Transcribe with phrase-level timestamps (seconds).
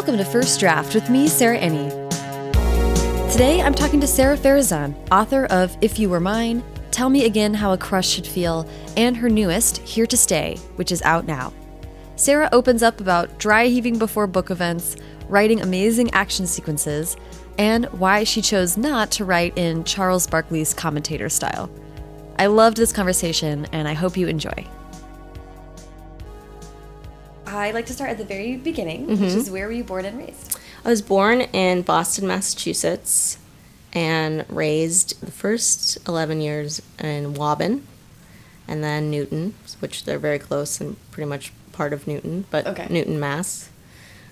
[0.00, 1.90] Welcome to First Draft with me, Sarah Enni.
[3.30, 7.52] Today I'm talking to Sara Farizan, author of If You Were Mine, Tell Me Again
[7.52, 8.66] How a Crush Should Feel,
[8.96, 11.52] and her newest, Here to Stay, which is out now.
[12.16, 14.96] Sara opens up about dry heaving before book events,
[15.28, 17.18] writing amazing action sequences,
[17.58, 21.68] and why she chose not to write in Charles Barkley's commentator style.
[22.38, 24.66] I loved this conversation, and I hope you enjoy.
[27.60, 29.38] I like to start at the very beginning, which mm-hmm.
[29.38, 30.58] is where were you born and raised?
[30.84, 33.38] I was born in Boston, Massachusetts,
[33.92, 37.82] and raised the first 11 years in Waban
[38.66, 42.86] and then Newton, which they're very close and pretty much part of Newton, but Okay.
[42.88, 43.68] Newton, Mass.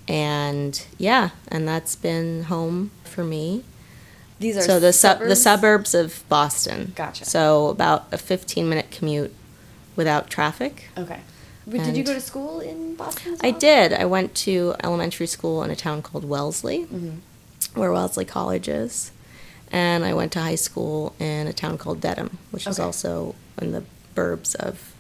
[0.07, 3.65] And yeah, and that's been home for me.
[4.39, 5.91] These are So the sub the suburbs?
[5.91, 6.93] suburbs of Boston.
[6.95, 7.25] Gotcha.
[7.25, 9.35] So about a 15 minute commute
[9.97, 10.89] without traffic.
[10.97, 11.21] Okay.
[11.69, 13.35] Wait, did you go to school in Boston?
[13.35, 13.93] As I did.
[13.93, 17.79] I went to elementary school in a town called Wellesley, Mm-hmm.
[17.81, 19.13] where Wellesley College is.
[19.71, 23.73] And I went to high school in a town called Dedham, which is also in
[23.73, 24.95] the burbs of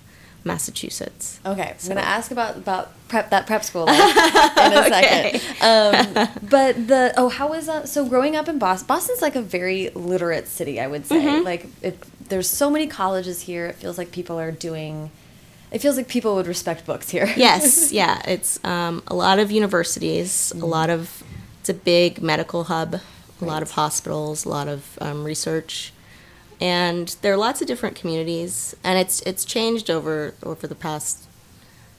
[0.45, 1.41] Massachusetts.
[1.45, 1.91] Okay, so.
[1.91, 5.41] I'm gonna ask about about prep that prep school in a second.
[5.63, 7.89] Um, but the oh, how was that?
[7.89, 11.17] So growing up in Boston, Boston's like a very literate city, I would say.
[11.17, 11.45] Mm-hmm.
[11.45, 13.67] Like it, there's so many colleges here.
[13.67, 15.11] It feels like people are doing.
[15.71, 17.33] It feels like people would respect books here.
[17.37, 18.23] yes, yeah.
[18.27, 21.23] It's um, a lot of universities, a lot of,
[21.61, 23.01] it's a big medical hub,
[23.41, 25.93] a lot of hospitals, a lot of um, research.
[26.61, 31.28] And there are lots of different communities, and it's it's changed over over the past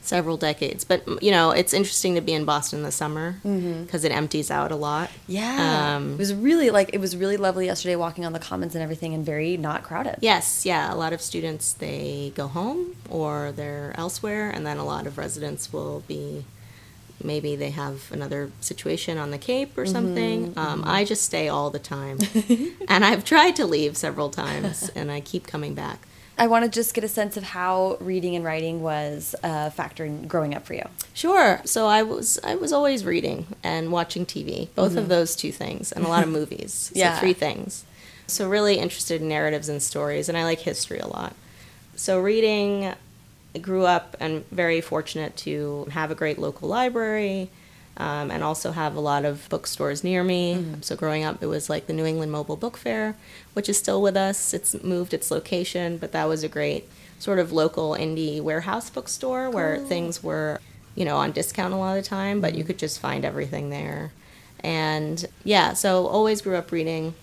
[0.10, 0.84] several decades.
[0.84, 4.50] But you know, it's interesting to be in Boston in the summer because it empties
[4.52, 5.10] out a lot.
[5.28, 5.96] Yeah.
[5.96, 8.84] Um, it was really like it was really lovely yesterday walking on the commons and
[8.84, 10.18] everything, and very not crowded.
[10.20, 10.94] Yes, yeah.
[10.94, 15.18] A lot of students they go home or they're elsewhere, and then a lot of
[15.18, 16.44] residents will be
[17.24, 20.54] maybe they have another situation on the Cape or something.
[20.58, 22.18] Um, I just stay all the time,
[22.88, 26.08] and I've tried to leave several times, and I keep coming back.
[26.40, 30.06] I want to just get a sense of how reading and writing was a factor
[30.06, 30.84] in growing up for you.
[31.14, 31.62] Sure.
[31.66, 35.10] So I was I was always reading and watching TV, both of mm-hmm.
[35.10, 36.74] those two things, and a lot of movies.
[36.74, 37.20] So Yeah.
[37.20, 37.84] three things.
[38.26, 41.36] So really interested in narratives and stories, and I like history a lot.
[41.96, 42.94] So reading,
[43.54, 47.50] I grew up and very fortunate to have a great local library.
[48.00, 50.66] Um, and also have a lot of bookstores near me.
[50.80, 53.18] So growing up, it was like the New England Mobile Book Fair,
[53.54, 54.54] which is still with us.
[54.54, 56.88] It's moved its location, but that was a great
[57.20, 60.62] sort of local indie warehouse bookstore where things were,
[60.96, 63.70] you know, on discount a lot of the time, but you could just find everything
[63.70, 64.14] there.
[64.62, 67.14] And yeah, so always grew up reading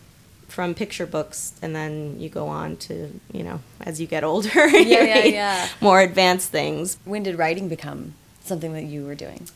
[0.48, 4.69] from picture books, and then you go on to, you know, as you get older,
[4.69, 5.69] you Yeah, yeah, read yeah.
[5.81, 6.98] more advanced things.
[7.06, 8.12] When did writing become
[8.44, 9.48] something that you were doing?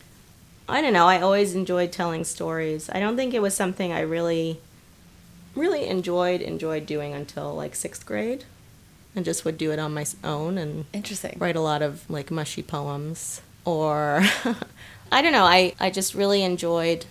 [0.70, 1.06] I don't know.
[1.06, 2.88] I always enjoyed telling stories.
[2.92, 4.60] I don't think it was something I really,
[5.54, 8.44] really enjoyed enjoyed doing until like sixth grade,
[9.14, 11.36] and just would do it on my own and Interesting.
[11.38, 14.22] write a lot of like mushy poems or
[15.12, 15.44] I don't know.
[15.44, 17.06] I I just really enjoyed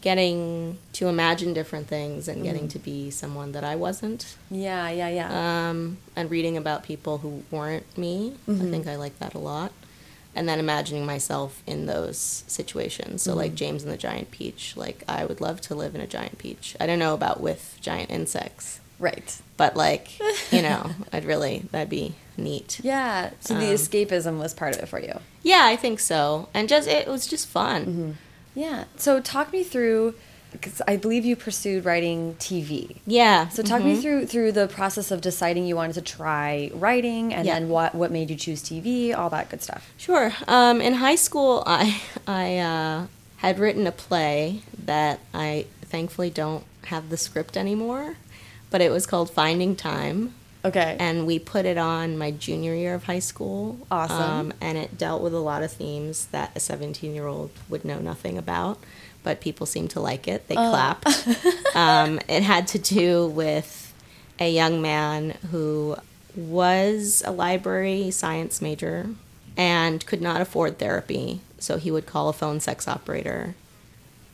[0.00, 4.36] getting to imagine different things and getting to be someone that I wasn't.
[4.50, 5.68] Yeah, yeah, yeah.
[5.70, 8.34] Um, and reading about people who weren't me.
[8.46, 9.72] I think I like that a lot.
[10.36, 13.22] And then imagining myself in those situations.
[13.22, 16.06] So, like James and the Giant Peach, like I would love to live in a
[16.08, 16.76] giant peach.
[16.80, 19.40] I don't know about with giant insects, right.
[19.56, 20.08] but like,
[20.50, 22.80] you know, I'd really, that'd be neat.
[22.82, 23.30] Yeah.
[23.40, 25.20] So the Um, escapism was part of it for you.
[25.44, 26.48] Yeah, I think so.
[26.52, 28.18] And just, it was just fun.
[28.56, 28.84] Yeah.
[28.96, 30.14] So talk me through,
[30.54, 32.96] because I believe you pursued writing TV.
[33.06, 33.48] Yeah.
[33.48, 37.46] So talk me through through the process of deciding you wanted to try writing, and
[37.46, 37.54] Yeah.
[37.54, 39.92] then what what made you choose TV, all that good stuff.
[39.96, 40.32] Sure.
[40.48, 43.06] Um, in high school, I I uh,
[43.36, 48.16] had written a play that I thankfully don't have the script anymore,
[48.70, 50.34] but it was called Finding Time,
[50.64, 50.96] Okay.
[50.98, 53.78] and we put it on my junior year of high school.
[53.90, 54.20] Awesome.
[54.50, 57.84] Um, and it dealt with a lot of themes that a 17 year old would
[57.84, 58.78] know nothing about,
[59.24, 60.46] but people seemed to like it.
[60.46, 61.08] They clapped.
[61.74, 63.92] um, it had to do with
[64.38, 65.96] a young man who
[66.36, 69.08] was a library science major
[69.56, 73.54] and could not afford therapy, so he would call a phone sex operator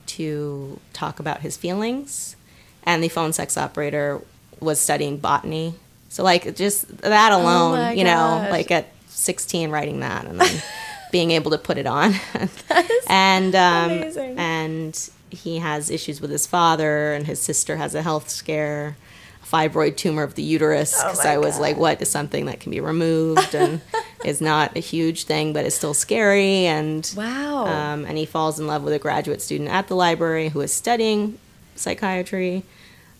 [0.06, 2.36] to talk about his feelings.
[2.82, 4.20] And the phone sex operator
[4.58, 5.74] was studying botany.
[6.08, 8.50] So, like, just that alone, Oh you know, gosh.
[8.50, 10.62] like at 16 writing that and then
[11.10, 12.14] being able to put it on.
[13.08, 14.38] and, um, amazing.
[14.38, 18.96] and he has issues with his father, and his sister has a health scare.
[19.42, 22.44] A fibroid tumor of the uterus Oh because my I was like, what is something
[22.46, 23.54] that can be removed?
[23.54, 23.80] And
[24.24, 26.66] is not a huge thing, but is still scary.
[26.66, 27.64] And Wow.
[27.66, 30.72] um, and he falls in love with a graduate student at the library who is
[30.72, 31.38] studying
[31.74, 32.64] psychiatry.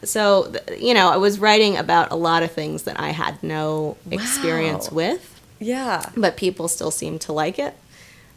[0.02, 3.96] So, you know, I was writing about a lot of things that I had no
[4.10, 4.96] experience Wow.
[4.96, 5.30] with,
[5.61, 6.11] yeah.
[6.17, 7.75] but people still seemed to like it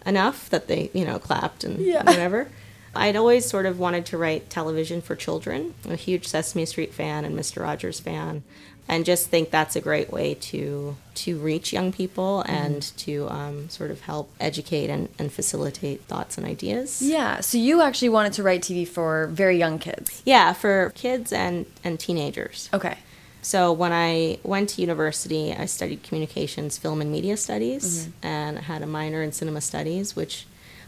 [0.06, 2.04] enough that they, you know, clapped and Yeah.
[2.06, 2.50] whatever.
[2.96, 5.74] I'd always sort of wanted to write television for children.
[5.84, 7.64] I'm a huge Sesame Street fan and Mr.
[7.64, 8.44] Rogers fan,
[8.88, 13.68] and just think that's a great way to to reach young people and to um,
[13.70, 17.02] sort of help educate and, and facilitate thoughts and ideas.
[17.02, 17.40] Yeah.
[17.40, 20.22] So you actually wanted to write TV for very young kids.
[20.26, 22.70] Yeah, for kids and, and teenagers.
[22.74, 22.98] Okay.
[23.44, 28.26] So when I went to university, I studied communications, film, and media studies, mm-hmm.
[28.26, 30.48] and had a minor in cinema studies, which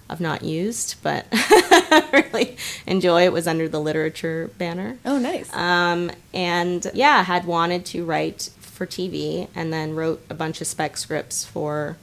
[0.09, 1.27] I've not used, but
[2.13, 2.57] really
[2.87, 3.23] enjoy.
[3.23, 4.97] It was under the literature banner.
[5.03, 5.53] Oh, nice.
[5.53, 10.67] Um, and yeah, had wanted to write for TV, and then wrote a bunch of
[10.67, 11.97] spec scripts for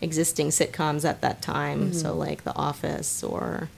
[0.00, 1.92] existing sitcoms at that time.
[1.92, 2.18] So mm-hmm.
[2.18, 3.68] like The Office or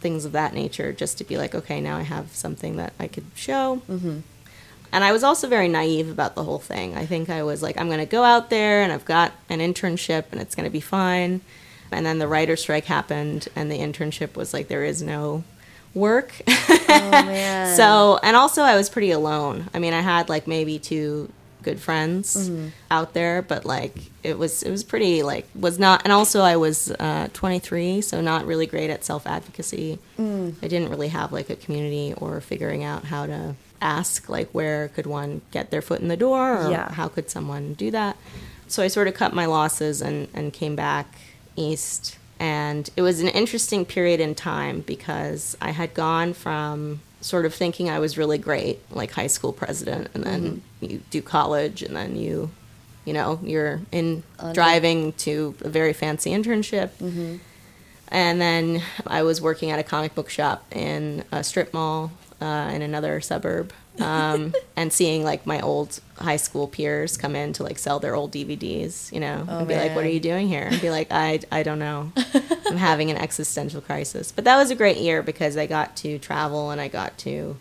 [0.00, 3.08] things of that nature, just to be like, okay, now I have something that I
[3.08, 3.82] could show.
[3.88, 4.20] Mm-hmm.
[4.92, 6.94] And I was also very naive about the whole thing.
[6.96, 9.60] I think I was like, I'm going to go out there and I've got an
[9.60, 11.40] internship and it's going to be fine.
[11.90, 15.44] And then the writer strike happened and the internship was like, there is no
[15.94, 16.34] work.
[16.48, 17.74] oh man.
[17.76, 19.68] so, and also I was pretty alone.
[19.72, 22.50] I mean, I had like maybe two good friends
[22.90, 26.56] out there, but like it was, it was pretty like, was not, and also I
[26.56, 29.98] was uh, 23, so not really great at self advocacy.
[30.18, 34.88] I didn't really have like a community or figuring out how to ask like where
[34.88, 36.92] could one get their foot in the door or Yeah.
[36.92, 38.16] how could someone do that.
[38.68, 41.18] So I sort of cut my losses and, and came back
[41.56, 42.16] east.
[42.40, 47.54] And it was an interesting period in time because I had gone from sort of
[47.54, 50.42] thinking I was really great, like high school president, and then
[50.80, 50.84] mm-hmm.
[50.84, 52.50] you do college, and then you,
[53.04, 56.90] you know, you're in Under- driving to a very fancy internship.
[56.98, 57.36] Mm-hmm.
[58.08, 62.10] And then I was working at a comic book shop in a strip mall
[62.42, 67.52] uh, in another suburb, um, and seeing like my old high school peers come in
[67.54, 70.20] to like sell their old DVDs, you know, Oh, and be like, "What are you
[70.20, 72.12] doing here?" And be like, "I I don't know,
[72.68, 76.18] I'm having an existential crisis." But that was a great year because I got to
[76.18, 77.56] travel and I got to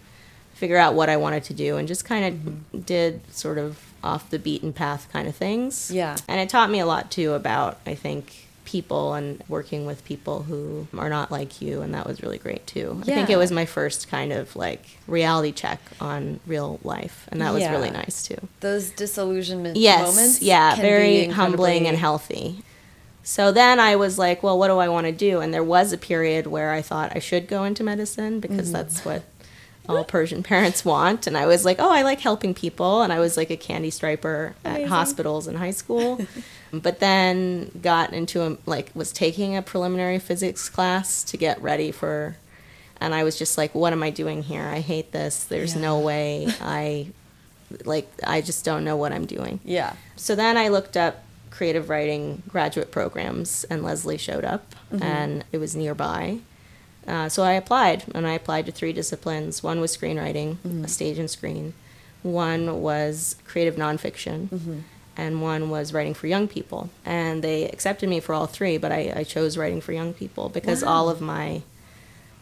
[0.53, 2.79] figure out what I wanted to do and just kind of Mm-hmm.
[2.81, 5.91] did sort of off the beaten path kind of things.
[5.91, 6.15] Yeah.
[6.27, 10.43] And it taught me a lot too about, I think, people and working with people
[10.43, 11.81] who are not like you.
[11.81, 12.99] And that was really great too.
[13.01, 17.27] I think it was my first kind of like reality check on real life.
[17.31, 17.71] And that was Yeah.
[17.71, 18.37] really nice too.
[18.59, 20.07] Those disillusionment Yes.
[20.15, 20.41] moments.
[20.41, 20.75] yeah.
[20.75, 22.63] Very humbling and healthy.
[23.23, 25.41] So then I was like, well, what do I want to do?
[25.41, 28.73] And there was a period where I thought I should go into medicine because Mm-hmm.
[28.73, 29.21] that's what
[29.95, 31.27] all Persian parents want.
[31.27, 33.01] And I was like, oh, I like helping people.
[33.01, 36.19] And I was like a candy striper at hospitals in high school.
[36.73, 41.91] but then got into a, like, was taking a preliminary physics class to get ready
[41.91, 42.37] for,
[42.99, 44.63] and I was just like, what am I doing here?
[44.63, 45.43] I hate this.
[45.43, 47.07] There's no way I,
[47.85, 49.59] like, I just don't know what I'm doing.
[49.63, 49.93] Yeah.
[50.15, 55.03] So then I looked up creative writing graduate programs, and Lesley showed up, mm-hmm.
[55.03, 56.39] and it was nearby.
[57.07, 59.63] Uh, so I applied, and I applied to three disciplines.
[59.63, 60.85] One was screenwriting, mm-hmm.
[60.85, 61.73] a stage and screen.
[62.23, 64.79] One was creative nonfiction, mm-hmm.
[65.17, 66.89] and one was writing for young people.
[67.03, 70.49] And they accepted me for all three, but I, I chose writing for young people
[70.49, 71.63] because all of my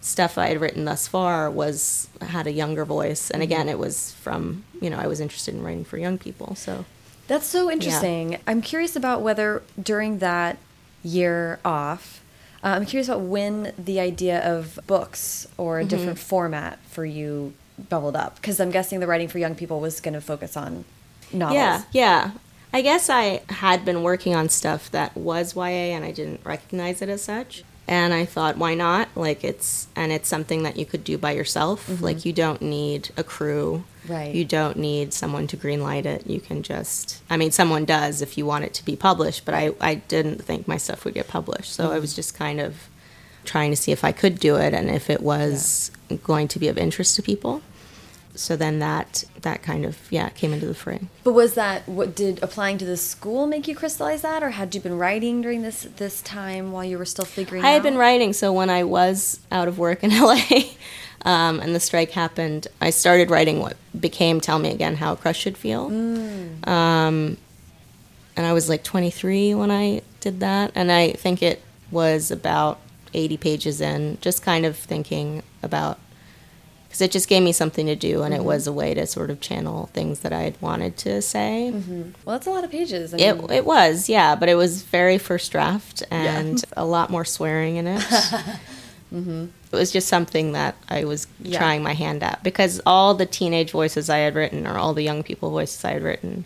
[0.02, 3.70] stuff I had written thus far was had a younger voice, and again, mm-hmm.
[3.70, 6.86] it was from you know I was interested in writing for young people, so.
[7.28, 8.40] That's so interesting.
[8.48, 10.58] I'm curious about whether during that
[11.04, 12.19] year off,
[12.64, 15.90] uh, I'm curious about when the idea of books or a Mm-hmm.
[15.90, 17.54] different format for you
[17.90, 18.36] bubbled up.
[18.36, 20.84] Because I'm guessing the writing for young people was going to focus on
[21.32, 21.56] novels.
[21.56, 22.32] Yeah, yeah.
[22.74, 25.64] I guess I had been working on stuff that was YA
[25.96, 27.64] and I didn't recognize it as such.
[27.90, 29.10] And I thought, why not?
[29.16, 31.88] Like it's and it's something that you could do by yourself.
[31.88, 32.04] Mm-hmm.
[32.04, 33.84] Like you don't need a crew.
[34.08, 34.34] Right.
[34.34, 36.28] You don't need someone to greenlight it.
[36.28, 39.56] You can just I mean someone does if you want it to be published, but
[39.56, 41.74] I, I didn't think my stuff would get published.
[41.74, 42.18] So I was mm-hmm.
[42.18, 42.90] just kind of
[43.44, 45.90] trying to see if I could do it and if it was
[46.24, 47.64] going to be of interest to people.
[48.40, 51.02] So then that that kind of yeah came into the fray.
[51.24, 54.74] But was that what did applying to the school make you crystallize that, or had
[54.74, 57.64] you been writing during this this time while you were still figuring?
[57.64, 57.84] I had out?
[57.84, 60.40] been writing, so when I was out of work in LA
[61.24, 65.16] um, and the strike happened, I started writing what became Tell Me Again How a
[65.18, 65.88] Crush Should Feel.
[65.88, 67.38] Um,
[68.38, 70.72] and I was like 23 when I did that.
[70.76, 72.80] And I think it was about
[73.14, 76.00] 80 pages in, just kind of thinking about
[76.90, 78.48] because it just gave me something to do, and it mm-hmm.
[78.48, 81.72] was a way to sort of channel things that I had wanted to say.
[81.72, 82.02] Mm-hmm.
[82.26, 83.14] Well, that's a lot of pages.
[83.14, 87.12] I It, mean, it was, yeah, but it was very first draft and a lot
[87.12, 88.04] more swearing in it.
[89.14, 89.46] Mm-hmm.
[89.72, 91.58] It was just something that I was Yeah.
[91.58, 95.02] trying my hand at because all the teenage voices I had written or all the
[95.02, 96.46] young people voices I had written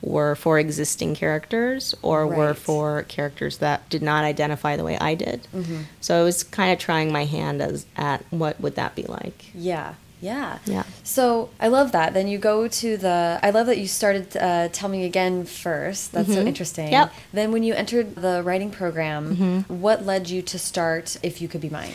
[0.00, 5.14] were for existing characters or were for characters that did not identify the way I
[5.14, 5.46] did.
[5.54, 5.82] Mm-hmm.
[6.00, 9.46] So I was kind of trying my hand as at what would that be like.
[9.54, 10.82] yeah, yeah, Yeah.
[11.04, 12.12] So I love that.
[12.12, 13.38] Then you go to the.
[13.42, 16.12] I love that you started uh, Tell Me Again first.
[16.12, 16.86] That's so interesting.
[16.86, 16.92] Mm-hmm.
[16.92, 17.08] Yep.
[17.08, 17.36] Mm-hmm.
[17.36, 21.60] Then when you entered the writing program, what led you to start If You Could
[21.60, 21.92] Be Mine?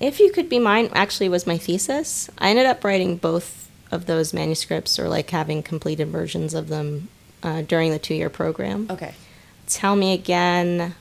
[0.00, 2.30] If You Could Be Mine actually was my thesis.
[2.38, 7.08] I ended up writing both of those manuscripts or like having completed versions of them
[7.44, 8.88] uh, during the two year program.
[8.90, 9.14] Okay.
[9.68, 10.94] Tell Me Again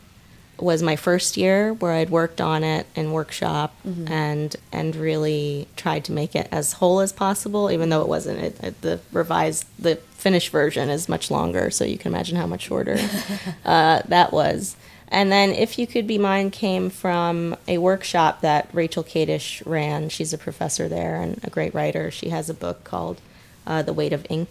[0.59, 6.05] was my first year where I'd worked on it in workshop and and really tried
[6.05, 8.39] to make it as whole as possible, even though it wasn't.
[8.39, 12.45] It, it- the revised, the finished version is much longer, so you can imagine how
[12.45, 12.97] much shorter
[13.65, 14.75] uh, that was.
[15.09, 20.09] And then If You Could Be Mine came from a workshop that Rachel Kadish ran.
[20.09, 22.09] She's a professor there and a great writer.
[22.09, 23.19] She has a book called
[23.67, 24.50] uh, The Weight of Ink.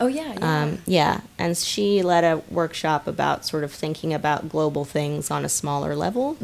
[0.00, 0.34] Oh yeah.
[0.38, 0.62] yeah.
[0.62, 5.44] Um, yeah, and she led a workshop about sort of thinking about global things on
[5.44, 6.36] a smaller level.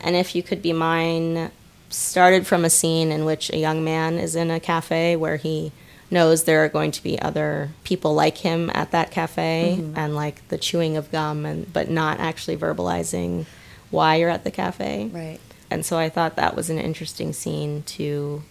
[0.00, 1.50] And if you could be mine,
[1.88, 5.72] started from a scene in which a young man is in a cafe where he
[6.10, 10.46] knows there are going to be other people like him at that cafe, and like
[10.48, 13.46] the chewing of gum, and but not actually verbalizing
[13.90, 15.08] why you're at the cafe.
[15.12, 15.40] right.
[15.70, 18.42] And so I thought that was an interesting scene to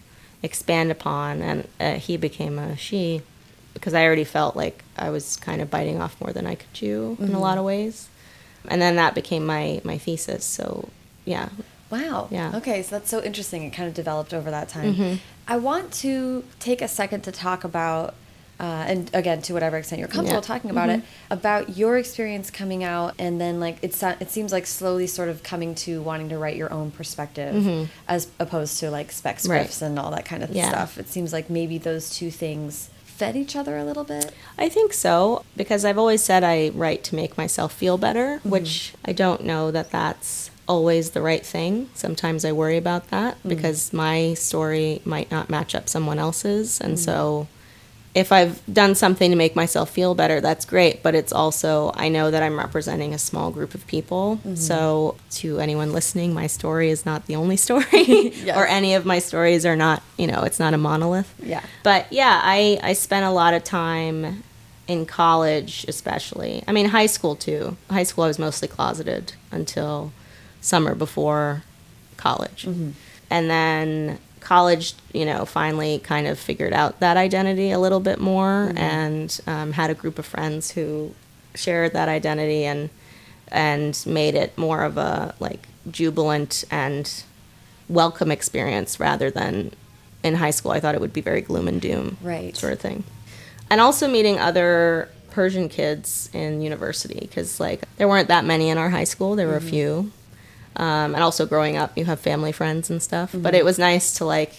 [0.42, 1.42] expand upon.
[1.42, 3.22] And uh, he became a she
[3.74, 6.72] because I already felt like I was kind of biting off more than I could
[6.72, 8.08] chew in a lot of ways.
[8.68, 10.44] And then that became my, my thesis.
[10.44, 10.88] So,
[11.24, 11.48] yeah.
[11.90, 12.28] Wow.
[12.30, 12.52] Yeah.
[12.56, 13.62] Okay, so that's so interesting.
[13.64, 14.94] It kind of developed over that time.
[14.94, 15.14] Mm-hmm.
[15.48, 18.14] I want to take a second to talk about,
[18.60, 20.40] uh, and again, to whatever extent you're comfortable Yeah.
[20.42, 20.52] Mm-hmm.
[20.52, 24.52] talking about it, about your experience coming out, and then like it so- it seems
[24.52, 28.90] like slowly sort of coming to wanting to write your own perspective, as opposed to
[28.90, 29.50] like spec Mm-hmm.
[29.50, 29.60] Right.
[29.62, 30.68] scripts and all that kind of Yeah.
[30.68, 30.98] stuff.
[30.98, 34.32] It seems like maybe those two things fed each other a little bit.
[34.58, 38.48] I think so because I've always said I write to make myself feel better, mm-hmm.
[38.48, 41.90] which I don't know that that's always the right thing.
[41.94, 43.50] Sometimes I worry about that mm.
[43.50, 46.98] because my story might not match up someone else's, and mm.
[46.98, 47.46] so
[48.14, 52.08] if I've done something to make myself feel better, that's great, but it's also I
[52.08, 54.36] know that I'm representing a small group of people.
[54.38, 54.56] Mm-hmm.
[54.56, 58.56] So to anyone listening, my story is not the only story Yes.
[58.56, 61.32] or any of my stories are not, you know, it's not a monolith.
[61.40, 61.62] Yeah.
[61.84, 64.42] But yeah, I, I spent a lot of time
[64.88, 66.64] in college, especially.
[66.66, 67.76] I mean, high school too.
[67.90, 70.12] High school, I was mostly closeted until
[70.60, 71.62] summer before
[72.16, 72.64] college.
[72.64, 72.90] Mm-hmm.
[73.30, 78.18] And then college, you know, finally kind of figured out that identity a little bit
[78.18, 81.14] more and um, had a group of friends who
[81.54, 82.90] shared that identity and
[83.52, 87.24] and made it more of a like jubilant and
[87.88, 89.72] welcome experience rather than
[90.22, 92.56] in high school I thought it would be very gloom and doom Right.
[92.56, 93.02] sort of thing.
[93.68, 98.78] And also meeting other Persian kids in university because like there weren't that many in
[98.78, 99.34] our high school.
[99.36, 100.12] There were a few.
[100.76, 103.34] Um, and also growing up, you have family friends and stuff.
[103.34, 104.54] But it was nice to like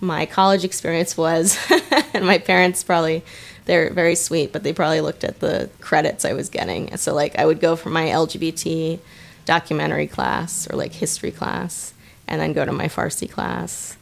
[0.00, 1.58] my college experience was,
[2.14, 3.22] and my parents probably
[3.66, 6.96] they're very sweet, but they probably looked at the credits I was getting.
[6.96, 8.98] So like I would go for my LGBT
[9.46, 11.94] documentary class or like history class,
[12.26, 13.96] and then go to my Farsi class,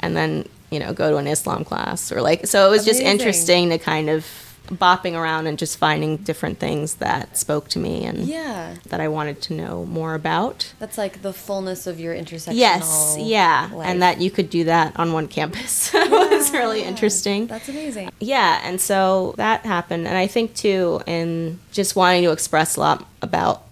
[0.00, 3.00] and then you know go to an Islam class or like so it was just
[3.00, 4.26] interesting to kind of
[4.68, 8.74] bopping around and just finding different things that spoke to me and Yeah.
[8.88, 10.72] that I wanted to know more about.
[10.78, 12.54] That's like the fullness of your intersectional.
[12.56, 13.88] Yes, yeah, life.
[13.88, 17.46] and that you could do that on one campus was really interesting.
[17.46, 18.10] That's amazing.
[18.20, 22.80] Yeah, and so that happened, and I think too, in just wanting to express a
[22.80, 23.62] lot about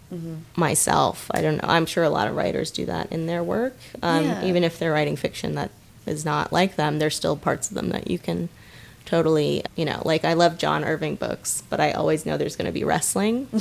[0.57, 1.31] myself.
[1.35, 1.69] I don't know.
[1.69, 4.45] I'm sure a lot of writers do that in their work, um, Yeah.
[4.45, 5.71] even if they're writing fiction that
[6.07, 6.99] is not like them.
[6.99, 8.49] There's still parts of them that you can
[9.07, 12.67] totally, you know, like I love John Irving books, but I always know there's going
[12.67, 13.49] to be wrestling.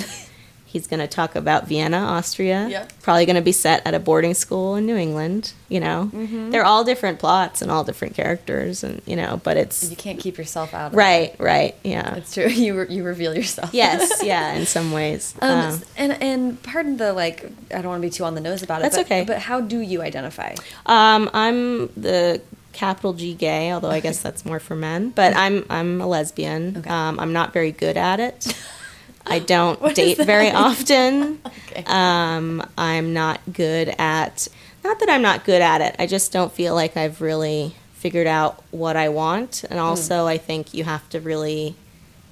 [0.65, 2.67] He's going to talk about Vienna, Austria.
[2.69, 2.85] Yeah.
[3.01, 5.53] Probably going to be set at a boarding school in New England.
[5.69, 6.49] You know, Mm-hmm.
[6.49, 10.19] they're all different plots and all different characters, and you know, but it's You can't
[10.19, 10.87] keep yourself out.
[10.87, 10.97] Of it.
[10.97, 12.17] right, right, yeah, It.
[12.17, 12.47] It's true.
[12.49, 13.73] You re- you reveal yourself.
[13.73, 15.33] yes, yeah, in some ways.
[15.41, 17.45] Um, Um, and and pardon the like.
[17.71, 18.83] I don't want to be too on the nose about it.
[18.83, 19.23] That's but, okay.
[19.23, 20.55] But how do you identify?
[20.87, 22.41] Um, I'm the
[22.75, 25.09] capital G gay, although I guess that's more for men.
[25.09, 26.77] But I'm I'm a lesbian.
[26.77, 26.89] Okay.
[26.89, 28.55] Um, I'm not very good at it.
[29.27, 31.39] I don't date very often.
[31.75, 31.83] Okay.
[31.87, 34.47] Um, I'm not good at.
[34.83, 35.95] Not that I'm not good at it.
[35.99, 39.65] I just don't feel like I've really figured out what I want.
[39.69, 41.75] And also, I think you have to really,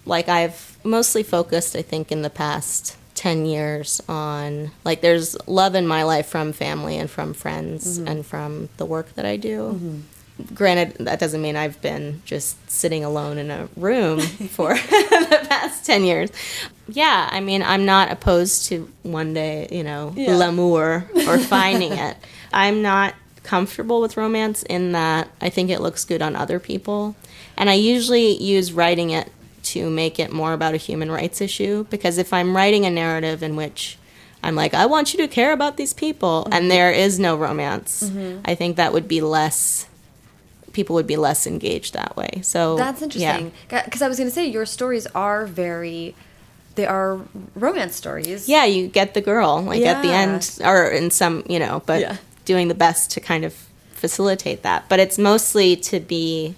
[0.05, 5.75] like, I've mostly focused, I think, in the past 10 years on, like, there's love
[5.75, 10.03] in my life from family and from friends and from the work that I do.
[10.53, 14.19] Granted, that doesn't mean I've been just sitting alone in a room
[14.49, 16.29] for the past 10 years.
[16.87, 20.35] Yeah, I mean, I'm not opposed to one day, you know, Yeah.
[20.35, 22.17] l'amour or finding it.
[22.51, 27.15] I'm not comfortable with romance in that I think it looks good on other people.
[27.57, 29.31] And I usually use writing it
[29.63, 33.41] to make it more about a human rights issue because if I'm writing a narrative
[33.43, 33.97] in which
[34.45, 36.53] I'm like, I want you to care about these people, Mm-hmm.
[36.53, 38.11] and there is no romance,
[38.43, 39.87] I think that would be less,
[40.73, 42.41] people would be less engaged that way.
[42.43, 43.37] So That's yeah.
[43.37, 43.51] interesting.
[43.69, 46.15] Because I was going to say, your stories are very,
[46.75, 47.19] they are
[47.55, 48.49] romance stories.
[48.49, 52.01] yeah, you get the girl like at the end, or in some, you know, but
[52.01, 52.17] Yeah.
[52.45, 53.53] doing the best to kind of
[53.93, 54.89] facilitate that.
[54.89, 56.55] But it's mostly to be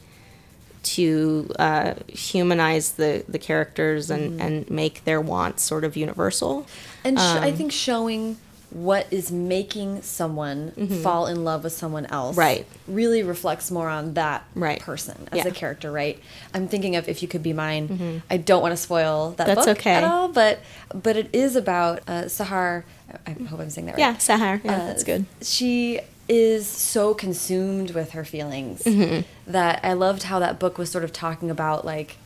[0.83, 4.41] to uh, humanize the the characters and Mm-hmm.
[4.41, 6.65] and make their wants sort of universal.
[7.03, 8.37] And sh- I Um, think showing
[8.75, 12.35] what is making someone fall in love with someone else.
[12.35, 12.65] Right.
[12.89, 14.81] really reflects more on that Right.
[14.81, 15.47] person as Yeah.
[15.47, 16.19] a character, right?
[16.53, 18.21] I'm thinking of If You Could Be Mine.
[18.29, 19.47] I don't want to spoil that.
[19.47, 19.93] That's book okay.
[19.93, 20.59] at all, but
[20.93, 22.83] but it is about uh, Sahar.
[23.25, 23.99] I hope I'm saying that right.
[23.99, 24.61] Yeah, Sahar.
[24.63, 25.25] Yeah, Uh, that's good.
[25.41, 29.21] She is so consumed with her feelings Mm-hmm.
[29.51, 32.17] that I loved how that book was sort of talking about like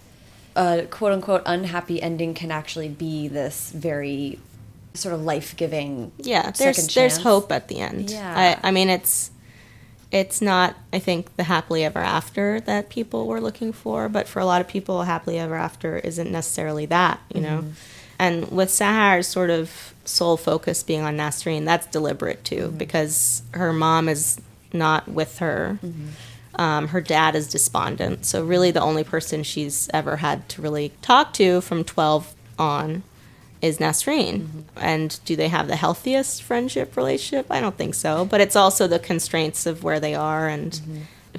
[0.55, 4.39] a quote unquote unhappy ending can actually be this very
[4.93, 6.11] sort of life giving.
[6.17, 8.09] Yeah, there's there's hope at the end.
[8.09, 8.57] Yeah.
[8.63, 9.31] I, I mean it's
[10.11, 14.39] it's not I think the happily ever after that people were looking for, but for
[14.39, 17.59] a lot of people, happily ever after isn't necessarily that, you know.
[17.59, 17.71] Mm-hmm.
[18.21, 22.77] And with Sahar's sort of sole focus being on Nasreen, that's deliberate too, mm-hmm.
[22.77, 24.41] because her mom is
[24.73, 25.79] not with her.
[25.83, 26.07] Mm-hmm.
[26.55, 30.91] Um, her dad is despondent, so really the only person she's ever had to really
[31.01, 33.03] talk to from twelve on
[33.61, 34.63] is Nasreen.
[34.77, 37.47] And do they have the healthiest friendship relationship?
[37.49, 38.25] I don't think so.
[38.25, 40.79] But it's also the constraints of where they are and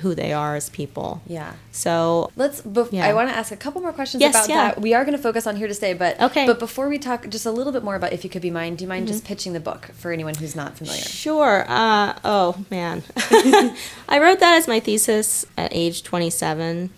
[0.03, 1.21] who they are as people.
[1.27, 1.53] Yeah.
[1.73, 2.62] So Let's.
[2.62, 3.07] Bef- Yeah.
[3.07, 4.68] I want to ask a couple more questions Yes, about yeah.
[4.68, 4.81] that.
[4.81, 6.47] We are going to focus on here to stay, but Okay.
[6.47, 8.77] But before we talk, just a little bit more about if you could be mine.
[8.77, 9.12] Do you mind Mm-hmm.
[9.14, 11.03] just pitching the book for anyone who's not familiar?
[11.03, 11.64] Sure.
[11.68, 13.03] Uh, oh, man.
[14.09, 16.90] I wrote that as my thesis at age 27.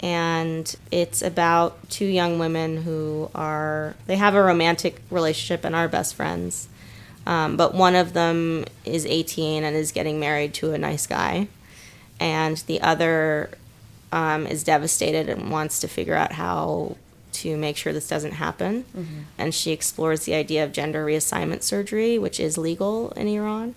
[0.00, 5.88] And it's about two young women who are, they have a romantic relationship and are
[5.88, 6.68] best friends.
[7.26, 11.48] Um, but one of them is 18 and is getting married to a nice guy.
[12.18, 13.50] And the other
[14.10, 16.96] um, is devastated and wants to figure out how
[17.32, 18.84] to make sure this doesn't happen.
[19.38, 23.74] And she explores the idea of gender reassignment surgery, which is legal in Iran.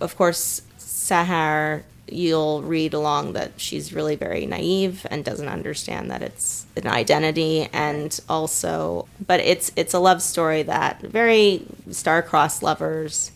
[0.00, 6.22] Of course, Sahar, you'll read along that she's really very naive and doesn't understand that
[6.22, 13.32] it's an identity and also but it's it's a love story that very star-crossed lovers.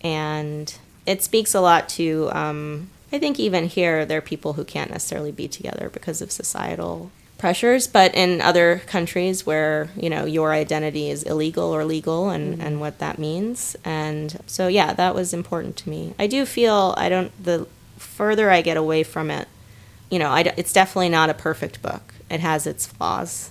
[0.00, 0.72] And
[1.06, 4.90] it speaks a lot to um, i think even here there are people who can't
[4.90, 10.52] necessarily be together because of societal pressures but in other countries where you know your
[10.52, 13.76] identity is illegal or legal and, and what that means.
[13.84, 16.14] And so yeah that was important to me.
[16.18, 17.66] I do feel i don't the
[17.98, 19.48] further i get away from it
[20.10, 23.50] you know I it's definitely not a perfect book it has its flaws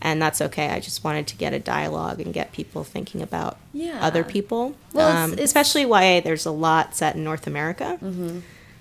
[0.00, 3.58] and that's okay i just wanted to get a dialogue and get people thinking about
[3.72, 3.98] Yeah.
[4.00, 6.20] other people Well, um, it's- especially YA.
[6.20, 7.98] There's a lot set in North America,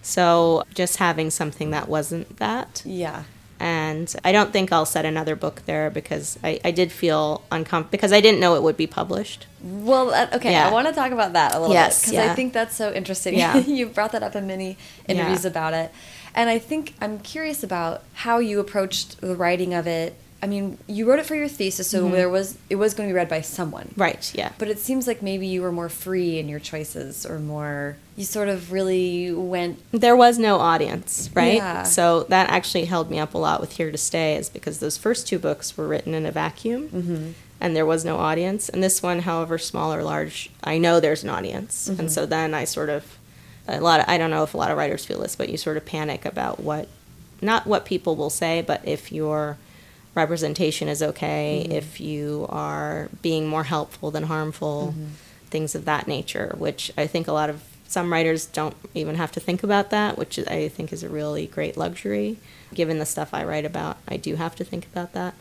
[0.02, 3.24] so just having something that wasn't that, Yeah.
[3.60, 7.92] And I don't think I'll set another book there because I, I did feel uncomfortable
[7.92, 9.48] because I didn't know it would be published.
[9.62, 10.68] Well, uh, okay, Yeah.
[10.70, 12.94] I want to talk about that a little Yes, bit because I think that's so
[12.94, 13.38] interesting.
[13.38, 13.58] Yeah.
[13.80, 15.50] you brought that up in many interviews Yeah.
[15.50, 15.92] about it.
[16.34, 20.16] And I think I'm curious about how you approached the writing of it.
[20.42, 23.12] I mean, you wrote it for your thesis, so there was it was going to
[23.12, 23.88] be read by someone.
[23.88, 24.02] Mm-hmm.
[24.02, 24.32] Right?
[24.34, 24.54] Yeah.
[24.58, 28.24] But it seems like maybe you were more free in your choices or more you
[28.24, 31.56] sort of really went there was no audience, right?
[31.56, 31.84] Yeah.
[31.84, 34.98] So that actually held me up a lot with Here to Stay, is because those
[34.98, 37.32] first two books were written in a vacuum, Mm-hmm.
[37.60, 38.70] and there was no audience.
[38.70, 42.00] And this one, however small or large, I know there's an audience, Mm-hmm.
[42.00, 43.18] and so then I sort of
[43.68, 44.00] a lot.
[44.00, 45.86] Of, I don't know if a lot of writers feel this, but you sort of
[45.86, 46.88] panic about what,
[47.42, 49.58] not what people will say, but if your
[50.16, 51.72] representation is okay, Mm-hmm.
[51.74, 55.06] if you are being more helpful than harmful, Mm-hmm.
[55.50, 59.32] things of that nature, which I think a lot of some writers don't even have
[59.32, 62.38] to think about that, which I think is a really great luxury.
[62.72, 65.34] Given the stuff I write about, I do have to think about that.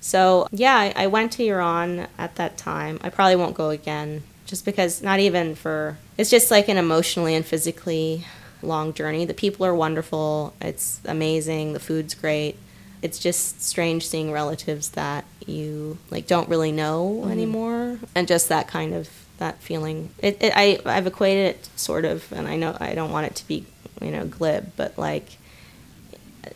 [0.00, 2.98] So, yeah, I, I went to Iran at that time.
[3.02, 7.34] I probably won't go again just because, not even for, it's just like an emotionally
[7.34, 8.26] and physically
[8.62, 9.24] long journey.
[9.24, 10.52] The people are wonderful.
[10.60, 11.72] It's amazing.
[11.72, 12.56] The food's great.
[13.04, 17.30] It's just strange seeing relatives that you like don't really know Mm-hmm.
[17.30, 20.10] anymore, and just that kind of that feeling.
[20.18, 23.34] It, it I I've equated it sort of, and I know I don't want it
[23.36, 23.66] to be
[24.00, 25.36] you know glib, but like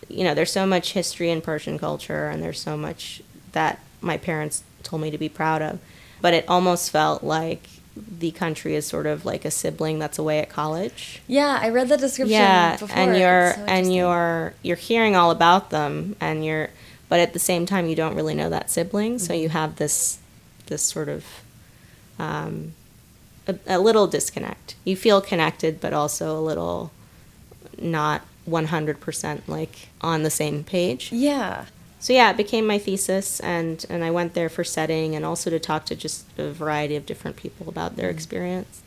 [0.09, 4.17] you know, there's so much history in Persian culture, and there's so much that my
[4.17, 5.79] parents told me to be proud of.
[6.21, 7.69] But it almost felt like
[8.19, 11.21] the country is sort of like a sibling that's away at college.
[11.27, 12.97] Yeah, I read the description Yeah, before.
[12.97, 16.71] and you're so and you're you're hearing all about them, and you're,
[17.09, 19.43] but at the same time, you don't really know that sibling, so Mm-hmm.
[19.43, 20.19] you have this
[20.67, 21.25] this sort of
[22.19, 22.73] um,
[23.47, 24.75] a, a little disconnect.
[24.85, 26.91] You feel connected, but also a little
[27.81, 31.11] not 100% like on the same page.
[31.13, 31.67] Yeah.
[32.01, 35.51] So yeah, it became my thesis, and and I went there for setting, and also
[35.51, 38.17] to talk to just a variety of different people about their mm-hmm.
[38.17, 38.83] experience.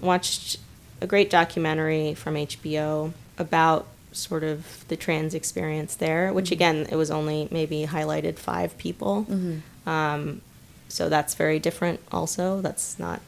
[0.00, 0.58] Watched
[1.00, 6.54] a great documentary from HBO about sort of the trans experience there, which mm-hmm.
[6.54, 9.26] again, it was only maybe highlighted five people.
[9.28, 9.88] Mm-hmm.
[9.88, 10.40] Um,
[10.88, 12.00] so that's very different.
[12.12, 13.20] Also, that's not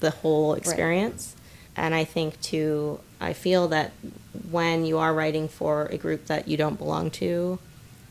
[0.00, 1.34] the whole experience.
[1.76, 3.92] And I think too, I feel that
[4.50, 7.58] when you are writing for a group that you don't belong to,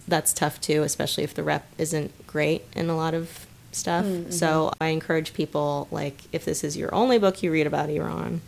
[0.08, 4.06] that's tough too, especially if the rep isn't great in a lot of stuff.
[4.06, 4.32] Mm-hmm.
[4.32, 8.42] So I encourage people like if this is your only book you read about Iran,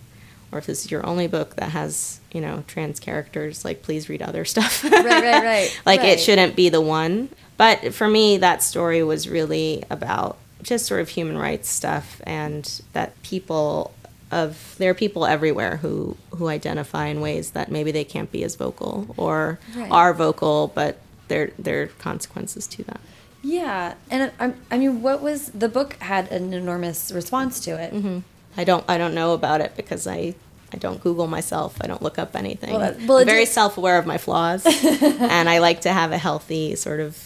[0.52, 4.10] or if this is your only book that has you know trans characters, like please
[4.10, 4.84] read other stuff.
[4.84, 5.82] Right, right, right.
[5.86, 6.10] like right.
[6.10, 7.30] it shouldn't be the one.
[7.58, 12.82] But for me, that story was really about just sort of human rights stuff, and
[12.94, 13.94] that people
[14.32, 18.44] of there are people everywhere who who identify in ways that maybe they can't be
[18.44, 19.92] as vocal or Right.
[19.92, 23.00] are vocal, but there there are consequences to that.
[23.42, 27.94] Yeah, and I, I mean, what was the book had an enormous response to it.
[27.94, 28.20] Mm-hmm.
[28.58, 30.34] I don't I don't know about it because I
[30.74, 31.78] I don't Google myself.
[31.82, 32.72] I don't look up anything.
[32.72, 36.12] Well, that- well, I'm very self aware of my flaws, and I like to have
[36.12, 37.18] a healthy sort of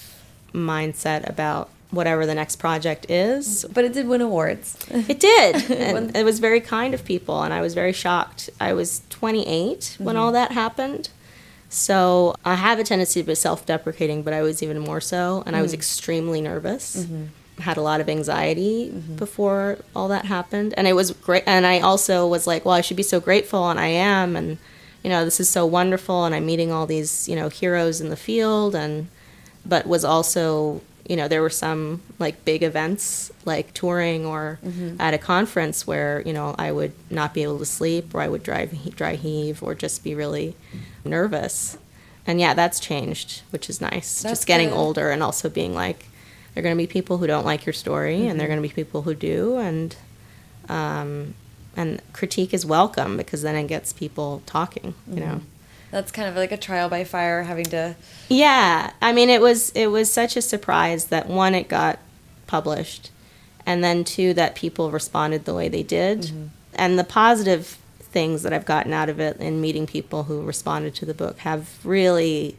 [0.53, 3.65] mindset about whatever the next project is.
[3.73, 4.77] But it did win awards.
[4.89, 5.71] It did.
[5.71, 8.49] and it was very kind of people, and I was very shocked.
[8.59, 11.09] I was 28 when all that happened.
[11.69, 15.43] So I have a tendency to be self deprecating, but I was even more so.
[15.45, 15.79] And I was mm-hmm.
[15.79, 17.05] extremely nervous.
[17.05, 17.25] Mm-hmm.
[17.61, 19.15] Had a lot of anxiety mm-hmm.
[19.15, 20.73] before all that happened.
[20.77, 21.43] And it was great.
[21.45, 23.69] And I also was like, well, I should be so grateful.
[23.69, 24.35] And I am.
[24.35, 24.57] And,
[25.03, 26.25] you know, this is so wonderful.
[26.25, 28.73] And I'm meeting all these, you know, heroes in the field.
[28.73, 29.07] And,
[29.63, 35.01] but was also you know there were some like big events like touring or mm-hmm.
[35.01, 38.29] at a conference where you know I would not be able to sleep or I
[38.29, 40.55] would drive dry heave or just be really
[41.03, 41.77] nervous.
[42.27, 44.21] And yeah that's changed which is nice.
[44.21, 44.77] That's just getting good.
[44.77, 46.05] older and also being like
[46.53, 48.61] there are going to be people who don't like your story and there are mm-hmm.
[48.61, 49.95] going to be people who do and
[50.69, 51.33] um,
[51.75, 55.58] and critique is welcome because then it gets people talking you know mm-hmm.
[55.91, 57.95] That's kind of like a trial by fire, having to.
[58.29, 61.99] yeah, I mean it was it was such a surprise that one it got
[62.47, 63.11] published,
[63.65, 66.45] and then two that people responded the way they did, mm-hmm.
[66.75, 70.95] and the positive things that I've gotten out of it in meeting people who responded
[70.95, 72.57] to the book have really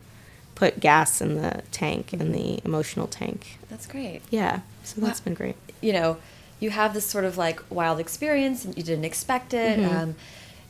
[0.54, 2.32] put gas in the tank in mm-hmm.
[2.32, 3.58] the emotional tank.
[3.68, 4.22] That's great.
[4.30, 5.24] Yeah, so that's Wow.
[5.24, 5.56] been great.
[5.80, 6.18] You know,
[6.60, 9.78] you have this sort of like wild experience, and you didn't expect it.
[9.78, 9.96] Mm-hmm.
[9.96, 10.14] Um,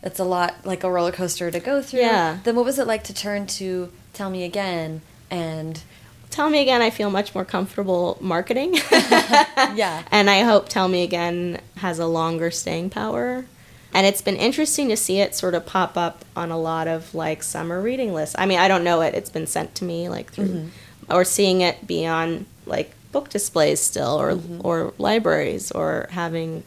[0.02, 2.00] it's a lot like a roller coaster to go through.
[2.00, 2.38] Yeah.
[2.44, 5.82] Then what was it like to turn to Tell Me Again and
[6.30, 6.80] Tell me again.
[6.80, 8.74] I feel much more comfortable marketing.
[9.74, 10.04] yeah.
[10.12, 13.44] And I hope Tell Me Again has a longer staying power.
[13.92, 17.12] And it's been interesting to see it sort of pop up on a lot of
[17.14, 18.36] like summer reading lists.
[18.38, 21.12] I mean, I don't know it, it's been sent to me like through, mm-hmm.
[21.12, 24.60] or seeing it be on like book displays still, or, mm-hmm.
[24.64, 26.62] or libraries, or having.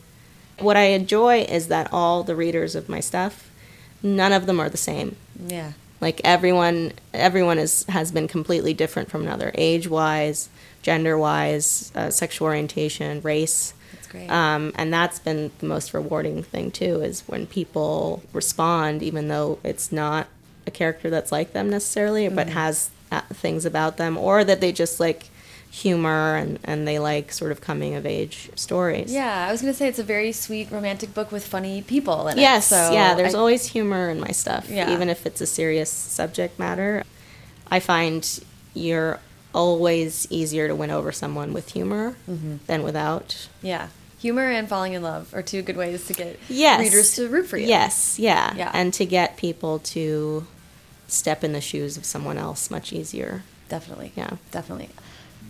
[0.59, 3.49] What I enjoy is that all the readers of my stuff,
[4.01, 5.15] none of them are the same
[5.47, 5.71] Yeah.
[6.01, 10.49] like everyone everyone is has been completely different from another age wise
[10.81, 14.29] gender wise uh, sexual orientation race That's great.
[14.29, 19.59] um, and that's been the most rewarding thing too is when people respond even though
[19.63, 20.27] it's not
[20.67, 24.73] a character that's like them necessarily but has uh, things about them or that they
[24.73, 25.29] just like
[25.73, 29.73] humor and, and they like sort of coming of age stories yeah, I was gonna
[29.73, 32.75] say it's a very sweet romantic book with funny people in Yes, it.
[32.75, 34.93] So yeah, there's I- always humor in my stuff, Yeah.
[34.93, 37.03] even if it's a serious subject matter.
[37.71, 38.21] I find
[38.75, 39.19] you're
[39.51, 42.57] always easier to win over someone with humor Mm-hmm.
[42.67, 43.47] than without.
[43.63, 43.87] yeah.
[44.19, 46.79] Humor and falling in love are two good ways to get Yes.
[46.81, 47.67] readers to root for you.
[47.67, 48.53] Yes, yeah.
[48.55, 48.69] Yeah.
[48.75, 50.45] And to get people to
[51.07, 53.41] step in the shoes of someone else much easier.
[53.69, 54.11] Definitely.
[54.15, 54.37] Yeah.
[54.51, 54.89] Definitely.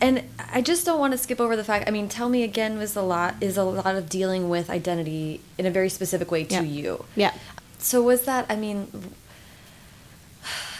[0.03, 0.21] And
[0.53, 1.87] I just don't want to skip over the fact.
[1.87, 5.39] I mean, tell me again was a lot is a lot of dealing with identity
[5.57, 6.61] in a very specific way to Yeah.
[6.61, 7.05] you.
[7.15, 7.31] Yeah.
[7.79, 8.45] So was that?
[8.49, 8.87] I mean,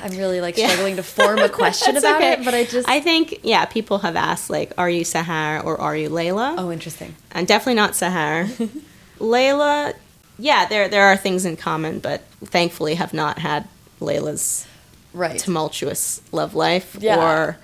[0.02, 0.68] I'm really like Yeah.
[0.68, 2.34] struggling to form a question about okay.
[2.34, 5.80] it, but I just I think yeah, people have asked like, are you Sahar or
[5.80, 6.56] are you Layla?
[6.58, 7.16] Oh, interesting.
[7.32, 8.48] I'm definitely not Sahar.
[9.20, 9.94] Layla,
[10.38, 13.68] yeah, there there are things in common, but thankfully have not had
[14.02, 14.68] Layla's
[15.14, 15.40] Right.
[15.40, 17.22] tumultuous love life Yeah.
[17.24, 17.58] or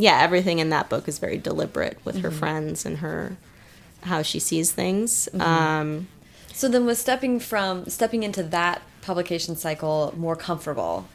[0.00, 2.24] yeah, everything in that book is very deliberate with Mm-hmm.
[2.24, 3.36] her friends and her
[4.02, 5.28] how she sees things.
[5.32, 5.40] Mm-hmm.
[5.40, 6.08] Um,
[6.52, 11.06] So then was stepping from stepping into that publication cycle more comfortable?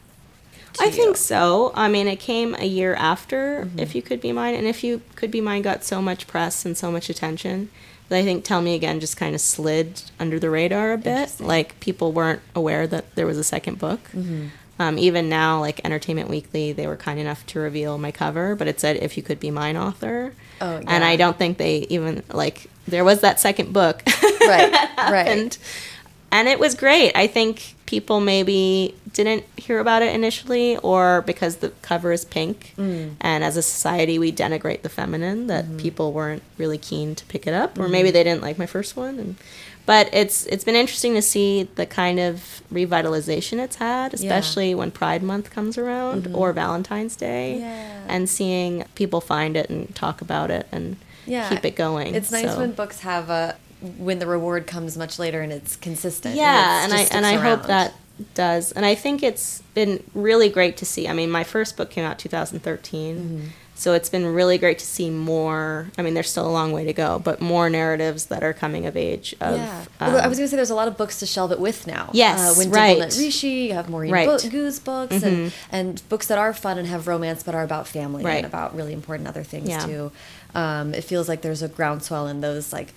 [0.74, 0.92] to I you?
[0.92, 1.72] think so.
[1.74, 3.78] I mean, it came a year after Mm-hmm.
[3.78, 6.64] If You Could Be Mine, and If You Could Be Mine got so much press
[6.66, 7.70] and so much attention
[8.08, 11.40] that I think Tell Me Again just kind of slid under the radar a bit.
[11.40, 14.00] Like people weren't aware that there was a second book.
[14.14, 14.46] Mm-hmm.
[14.78, 18.68] Um, even now, like Entertainment Weekly, they were kind enough to reveal my cover, but
[18.68, 20.34] it said "If You Could Be Mine" author.
[20.60, 20.84] Oh, yeah.
[20.88, 21.02] And.
[21.04, 24.02] I don't think they even like there was that second book.
[24.46, 25.26] Right, right.
[25.26, 25.58] and
[26.30, 27.16] and it was great.
[27.16, 32.74] I think people maybe didn't hear about it initially, or because the cover is pink,
[32.78, 33.14] Mm.
[33.20, 35.78] and as a society we denigrate the feminine, that Mm-hmm.
[35.78, 38.96] people weren't really keen to pick it up, or maybe they didn't like my first
[38.96, 39.18] one.
[39.18, 39.34] And
[39.86, 44.90] but it's it's been interesting to see the kind of revitalization it's had, especially when
[44.90, 47.62] Pride Month comes around or Valentine's Day, Mm-hmm.
[47.64, 48.02] Yeah.
[48.14, 50.96] and seeing people find it and talk about it and
[51.26, 51.48] Yeah.
[51.48, 52.14] keep it going.
[52.14, 53.56] It's nice So- when books have a
[53.98, 56.34] when the reward comes much later and it's consistent.
[56.34, 57.92] yeah it and i and i sticks hope that
[58.34, 61.90] does and i think it's been really great to see i mean my first book
[61.90, 63.46] came out 2013 Mm-hmm.
[63.78, 66.84] So it's been really great to see more i mean there's still a long way
[66.86, 69.84] to go but more narratives that are coming of age of yeah.
[70.00, 71.60] um, Well, I was going to say there's a lot of books to shelve it
[71.60, 72.08] with now.
[72.14, 72.98] Yes, uh, when right.
[72.98, 74.28] Dimple Rishi, you have Maurene Right.
[74.28, 74.48] Mm-hmm.
[74.48, 77.86] Bo- Goo's books and, and books that are fun and have romance but are about
[77.86, 78.36] family Right.
[78.38, 79.84] and about really important other things Yeah.
[79.86, 80.12] too.
[80.54, 82.94] Um, it feels like there's a groundswell in those like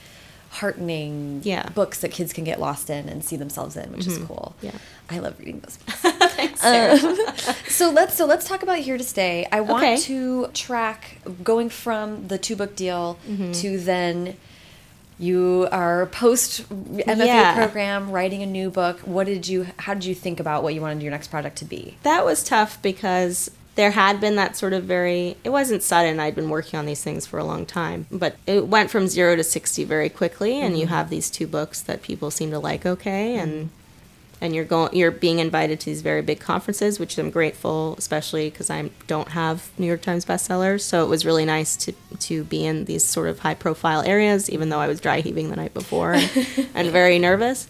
[0.52, 1.64] heartening Yeah.
[1.64, 1.74] Mm-hmm.
[1.74, 4.56] books that kids can get lost in and see themselves in, which is cool.
[4.62, 4.72] Yeah.
[5.10, 6.04] I love reading those books.
[6.44, 6.98] Um, Sarah.
[7.68, 9.48] so let's so let's talk about here to stay.
[9.52, 9.98] I want Okay.
[9.98, 13.52] to track going from the two book deal Mm-hmm.
[13.54, 14.36] to then
[15.18, 17.56] you are post MFA Yeah.
[17.56, 19.00] program writing a new book.
[19.02, 21.66] What did you how did you think about what you wanted your next project to
[21.66, 21.98] be?
[22.04, 26.36] that was tough because there had been that sort of very it wasn't sudden i'd
[26.36, 29.44] been working on these things for a long time but it went from zero to
[29.44, 30.94] 60 very quickly and you mm-hmm.
[30.96, 33.68] have these two books that people seem to like okay and mm-hmm.
[34.42, 38.50] And you're going you're being invited to these very big conferences which i'm grateful especially
[38.50, 40.82] because i don't have new york times bestsellers.
[40.82, 44.50] So it was really nice to to be in these sort of high profile areas
[44.50, 47.68] even though i was dry heaving the night before and, and very nervous.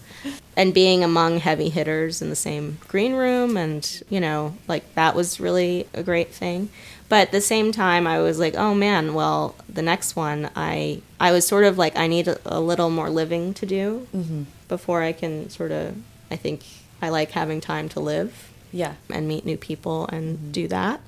[0.56, 5.14] And being among heavy hitters in the same green room and you know like that
[5.14, 6.68] was really a great thing.
[7.08, 11.02] But at the same time i was like oh man well the next one i
[11.18, 14.42] i was sort of like i need a, a little more living to do mm-hmm.
[14.68, 15.96] before i can sort of
[16.30, 16.62] i think
[17.02, 18.94] i like having time to live Yeah.
[19.08, 21.00] and meet new people and do that.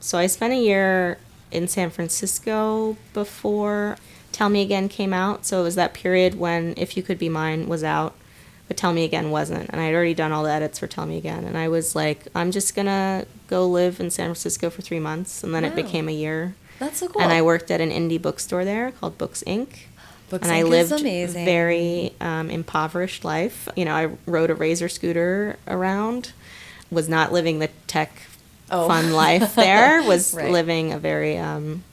[0.00, 1.18] So I spent a year
[1.52, 3.96] in San Francisco before
[4.32, 5.46] Tell Me Again came out.
[5.46, 8.14] So it was that period when If You Could Be Mine was out,
[8.68, 9.70] but Tell Me Again wasn't.
[9.70, 11.44] And I'd already done all the edits for Tell Me Again.
[11.44, 15.00] And I was like, I'm just going to go live in San Francisco for three
[15.00, 15.42] months.
[15.44, 16.54] And then it became a year.
[16.78, 17.22] That's so cool.
[17.22, 19.68] And I worked at an indie bookstore there called Books Inc.
[20.30, 21.44] Books and I lived amazing.
[21.44, 23.68] very um, impoverished life.
[23.76, 26.32] You know, I rode a razor scooter around,
[26.90, 28.12] was not living the tech
[28.68, 28.88] Oh.
[28.88, 30.50] fun life there, was Right.
[30.50, 31.84] living a very, um,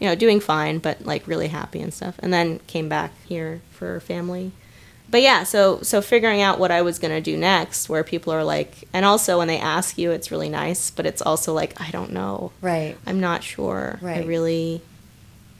[0.00, 2.16] you know, doing fine, but like really happy and stuff.
[2.18, 4.50] And then came back here for family.
[5.10, 8.42] But yeah, so so figuring out what I was gonna do next, where people are
[8.44, 11.90] like, and also when they ask you, it's really nice, but it's also like I
[11.92, 12.50] don't know.
[12.60, 12.96] Right.
[13.06, 13.98] I'm not sure.
[14.02, 14.24] Right.
[14.24, 14.82] I really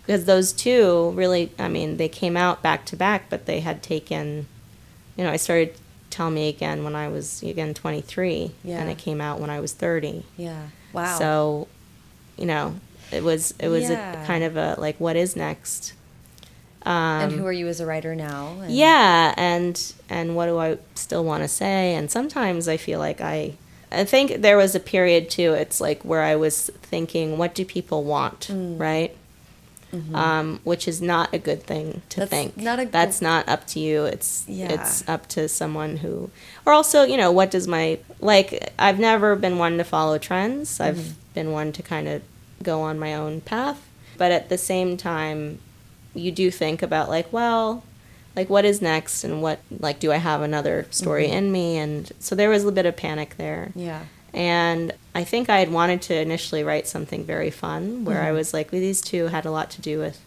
[0.08, 3.82] because those two really I mean, they came out back to back, but they had
[3.82, 4.46] taken
[5.16, 5.74] you know, I started
[6.08, 8.78] Tell Me Again when I was again 23 Yeah.
[8.80, 10.24] and it came out when I was 30.
[10.38, 10.68] Yeah.
[10.94, 11.18] Wow.
[11.18, 11.68] So,
[12.38, 12.76] you know,
[13.12, 14.22] it was it was Yeah.
[14.22, 15.92] a kind of a like what is next?
[16.86, 16.94] Um
[17.24, 18.56] and who are you as a writer now?
[18.62, 21.94] And- yeah, and and what do I still want to say?
[21.94, 23.54] And sometimes I feel like I
[23.92, 25.52] I think there was a period too.
[25.54, 28.78] It's like where I was thinking, what do people want, Mm.
[28.78, 29.14] right?
[30.14, 32.20] Um, which is not a good thing to Mm-hmm.
[32.20, 32.56] That's think.
[32.58, 34.04] not a That's not up to you.
[34.04, 34.72] It's Yeah.
[34.72, 36.30] it's up to someone who,
[36.66, 38.72] or also, you know, what does my like?
[38.78, 40.78] I've never been one to follow trends.
[40.78, 41.32] I've Mm-hmm.
[41.34, 42.20] been one to kind of
[42.62, 43.80] go on my own path.
[44.18, 45.58] But at the same time,
[46.14, 47.82] you do think about like, well,
[48.36, 51.78] like what is next, and what like do I have another story in me?
[51.78, 53.72] And so there was a bit of panic there.
[53.74, 54.04] Yeah.
[54.34, 58.52] And I think I had wanted to initially write something very fun where I was
[58.52, 60.20] like, well, these two had a lot to do with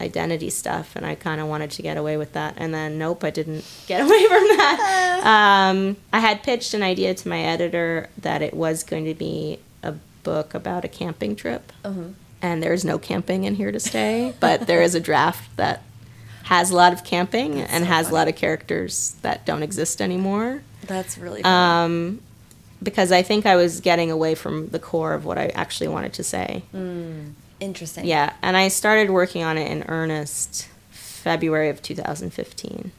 [0.00, 2.54] identity stuff, and I kind of wanted to get away with that.
[2.56, 5.22] And then, nope, I didn't get away from that.
[5.72, 9.58] um, I had pitched an idea to my editor that it was going to be
[9.82, 11.72] a book about a camping trip.
[11.84, 12.08] Uh-huh.
[12.40, 15.82] And there's no camping in here to stay, but there is a draft that
[16.44, 18.10] has a lot of camping and so has funny.
[18.10, 20.62] a lot of characters that don't exist anymore.
[20.86, 21.42] That's really.
[21.44, 22.20] Um,
[22.82, 26.12] because I think I was getting away from the core of what I actually wanted
[26.14, 26.62] to say.
[27.60, 28.04] Interesting.
[28.06, 32.90] Yeah, and I started working on it in earnest February of 2015.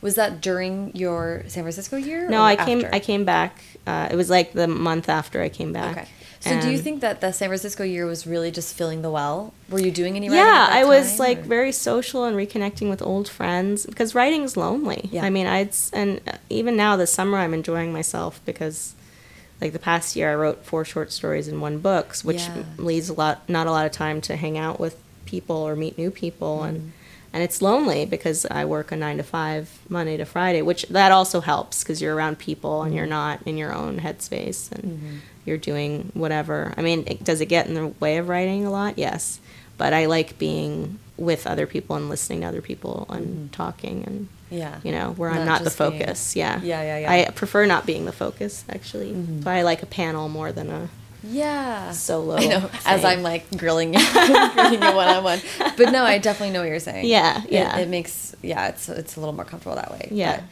[0.00, 2.28] Was that during your San Francisco year?
[2.28, 2.94] No, I came after?
[2.94, 3.62] I came back.
[3.86, 5.96] Uh, it was like the month after I came back.
[5.96, 6.08] Okay.
[6.40, 9.52] So do you think that the San Francisco year was really just filling the well?
[9.70, 10.44] Were you doing any writing?
[10.44, 14.56] Yeah, I was time, like or- very social and reconnecting with old friends because writing's
[14.56, 15.08] lonely.
[15.10, 15.24] Yeah.
[15.24, 18.94] I mean, I'd and even now this summer I'm enjoying myself because
[19.60, 22.62] like the past year I wrote four short stories in one book, which Yeah.
[22.76, 25.98] leaves a lot not a lot of time to hang out with people or meet
[25.98, 26.68] new people Mm-hmm.
[26.76, 26.92] and
[27.30, 31.12] and it's lonely because I work a 9 to 5 Monday to Friday, which that
[31.12, 33.10] also helps because you're around people and you're Mm-hmm.
[33.10, 36.72] not in your own headspace and you're doing whatever.
[36.78, 38.96] I mean, it, does it get in the way of writing a lot?
[38.96, 39.40] Yes.
[39.76, 44.28] But I like being with other people and listening to other people and talking and
[44.50, 44.76] Yeah.
[44.84, 46.36] you know, where I'm Not not the just being- focus.
[46.36, 46.60] yeah.
[46.62, 47.26] Yeah, yeah, yeah.
[47.28, 49.10] I prefer not being the focus actually.
[49.12, 49.40] Mm-hmm.
[49.40, 50.88] But I like a panel more than a
[51.24, 51.90] Yeah.
[51.92, 52.36] solo.
[52.38, 52.70] I know.
[52.86, 53.04] As.
[53.04, 54.00] I'm like grilling you,
[54.54, 55.40] grilling you one on one.
[55.76, 57.06] But no, I definitely know what you're saying.
[57.06, 57.78] Yeah, It- yeah.
[57.78, 60.08] It, makes yeah, it's it's a little more comfortable that way.
[60.12, 60.36] Yeah.
[60.36, 60.44] But,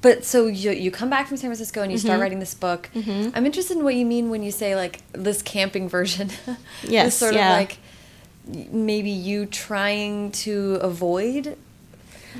[0.00, 2.06] but so you you come back from San Francisco and you Mm-hmm.
[2.06, 2.88] start writing this book.
[2.96, 6.30] I'm interested in what you mean when you say like this camping version.
[6.82, 7.52] Yes, This sort yeah.
[7.52, 7.78] of like
[8.46, 11.56] maybe you trying to avoid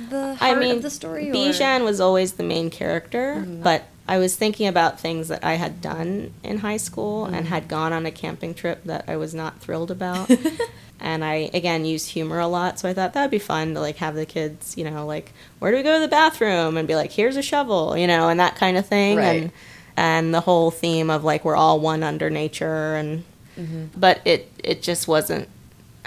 [0.09, 1.29] the heart I mean, of the story.
[1.29, 3.61] or- Bijan was always the main character, Mm-hmm.
[3.63, 7.33] but I was thinking about things that I had done in high school Mm-hmm.
[7.33, 10.29] and had gone on a camping trip that I was not thrilled about.
[10.99, 13.97] and I again use humor a lot, so I thought that'd be fun to like
[13.97, 16.95] have the kids, you know, like where do we go to the bathroom and be
[16.95, 19.41] like, here's a shovel, you know, and that kind of thing, Right.
[19.43, 19.51] and
[19.97, 23.23] and the whole theme of like we're all one under nature, and
[23.57, 23.97] Mm-hmm.
[23.97, 25.47] but it it just wasn't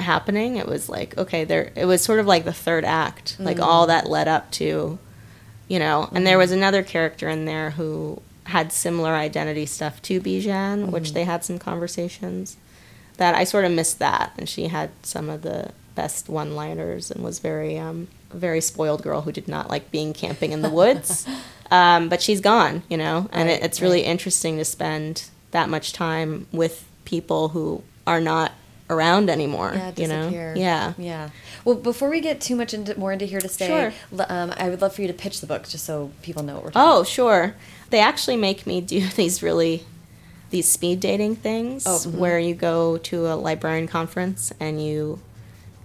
[0.00, 0.56] happening.
[0.56, 1.72] It was like okay, there.
[1.74, 3.88] It was sort of like the third act, like all Mm.
[3.88, 4.98] that led up to
[5.68, 10.18] you know and there was another character in there who had similar identity stuff to
[10.18, 12.56] bijan which they had some conversations
[13.18, 17.11] that i sort of missed that and she had some of the best one liners
[17.11, 20.62] and was very um a very spoiled girl who did not like being camping in
[20.62, 21.26] the woods
[21.70, 24.08] um, but she's gone you know and Right, it, it's really right.
[24.08, 28.52] interesting to spend that much time with people who are not
[28.90, 31.31] around anymore yeah, you know yeah yeah.
[31.64, 33.92] Well, before we get too much into more into here to stay, Sure.
[34.31, 36.64] um, I would love for you to pitch the book just so people know what
[36.64, 36.90] we're talking.
[37.01, 37.55] Oh, sure.
[37.90, 39.85] They actually make me do these really
[40.51, 42.14] these speed dating things Oh, mhm.
[42.14, 45.20] where you go to a librarian conference and you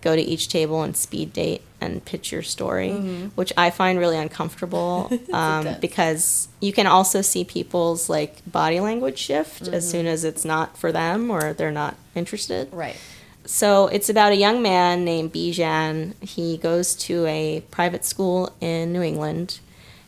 [0.02, 2.92] go to each table and speed date and pitch your story,
[3.36, 9.18] which I find really uncomfortable um, because you can also see people's like body language
[9.18, 12.70] shift as soon as it's not for them or they're not interested.
[12.72, 12.98] Right.
[13.46, 16.14] So it's about a young man named Bijan.
[16.24, 19.60] He goes to a private school in New England.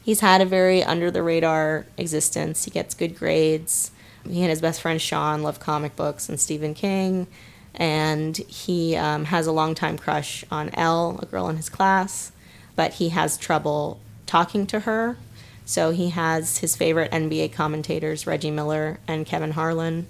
[0.03, 2.63] He's had a very under the radar existence.
[2.65, 3.91] He gets good grades.
[4.29, 7.27] He and his best friend Sean love comic books and Stephen King.
[7.75, 12.31] And he um, has a longtime crush on Elle, a girl in his class,
[12.75, 15.17] but he has trouble talking to her.
[15.65, 20.07] So he has his favorite NBA commentators, Reggie Miller and Kevin Harlan,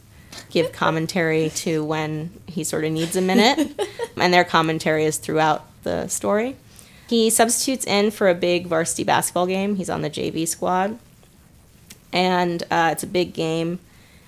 [0.50, 3.80] give commentary to when he sort of needs a minute,
[4.18, 6.58] and their commentary is throughout the story.
[7.08, 9.76] He substitutes in for a big varsity basketball game.
[9.76, 10.98] He's on the JV squad,
[12.12, 13.80] and uh, it's a big game,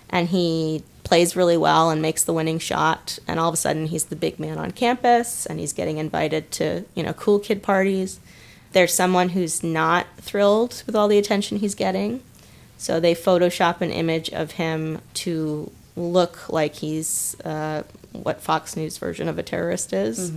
[0.10, 3.18] and he plays really well and makes the winning shot.
[3.28, 6.52] And all of a sudden, he's the big man on campus, and he's getting invited
[6.52, 8.20] to you know cool kid parties.
[8.74, 12.22] There's someone who's not thrilled with all the attention he's getting,
[12.78, 18.98] so they Photoshop an image of him to look like he's uh, what Fox News
[18.98, 20.32] version of a terrorist is,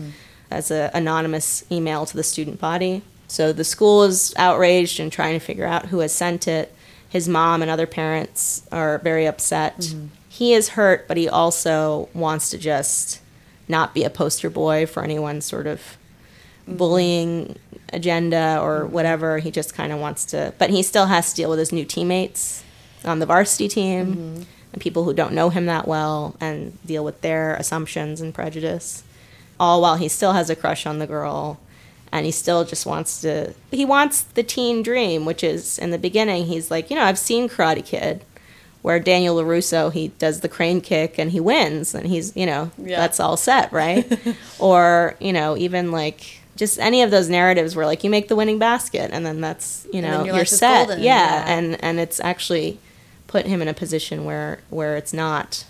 [0.50, 3.02] as an anonymous email to the student body.
[3.28, 6.74] So the school is outraged and trying to figure out who has sent it.
[7.08, 9.94] His mom and other parents are very upset.
[10.40, 13.20] He is hurt, but he also wants to just
[13.68, 15.98] not be a poster boy for anyone's sort of
[16.62, 16.78] mm-hmm.
[16.78, 17.58] bullying
[17.92, 18.92] agenda or mm-hmm.
[18.94, 19.36] whatever.
[19.36, 21.84] He just kind of wants to, but he still has to deal with his new
[21.84, 22.64] teammates
[23.04, 24.42] on the varsity team mm-hmm.
[24.72, 29.04] and people who don't know him that well and deal with their assumptions and prejudice.
[29.58, 31.60] All while he still has a crush on the girl
[32.10, 35.98] and he still just wants to, he wants the teen dream, which is in the
[35.98, 38.24] beginning, he's like, you know, I've seen Karate Kid.
[38.82, 42.70] Where Daniel LaRusso, he does the crane kick and he wins, and he's, you know,
[42.78, 42.98] Yeah.
[43.00, 44.06] that's all set, right?
[44.58, 48.36] or, you know, even like just any of those narratives where like you make the
[48.36, 51.04] winning basket and then that's you know your you're set yeah.
[51.44, 51.44] yeah.
[51.56, 52.78] and and it's actually
[53.28, 55.64] put him in a position where where it's not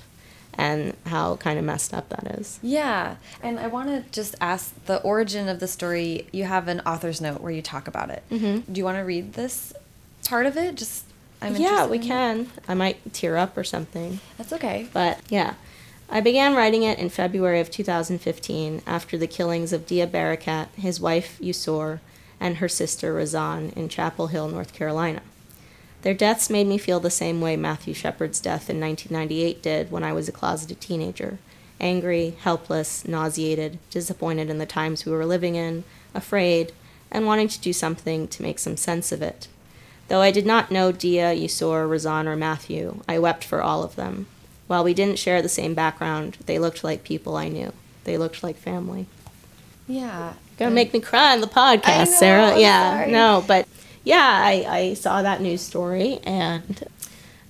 [0.54, 4.74] and how kind of messed up that is Yeah, and I want to just ask
[4.86, 6.26] the origin of the story.
[6.32, 8.24] You have an author's note where you talk about it.
[8.30, 8.64] Mhm.
[8.72, 9.72] Do you want to read this
[10.24, 10.74] part of it?
[10.74, 11.04] Just
[11.42, 14.88] I'm yeah we can i might tear up or something That's okay.
[14.92, 15.54] But yeah,
[16.08, 20.98] I began writing it in February of 2015 after the killings of Deah Barakat, his
[20.98, 22.00] wife Yusor,
[22.40, 25.22] and her sister Razan in Chapel Hill, North Carolina.
[26.02, 30.02] Their deaths made me feel the same way Matthew Shepard's death in 1998 did when
[30.02, 31.38] I was a closeted teenager
[31.78, 35.82] angry, helpless, nauseated, disappointed in the times we were living in,
[36.14, 36.72] afraid,
[37.10, 39.48] and wanting to do something to make some sense of it.
[40.10, 43.94] Though I did not know Deah, Yusor, Razan, or Matthew, I wept for all of
[43.94, 44.26] them.
[44.66, 47.72] While we didn't share the same background, they looked like people I knew.
[48.02, 49.06] They looked like family.
[49.86, 50.32] Yeah.
[50.58, 52.50] Gonna make me cry on the podcast, know, Sarah.
[52.50, 53.12] I'm yeah, sorry.
[53.12, 53.68] no, but
[54.02, 56.82] yeah, I, I saw that news story, and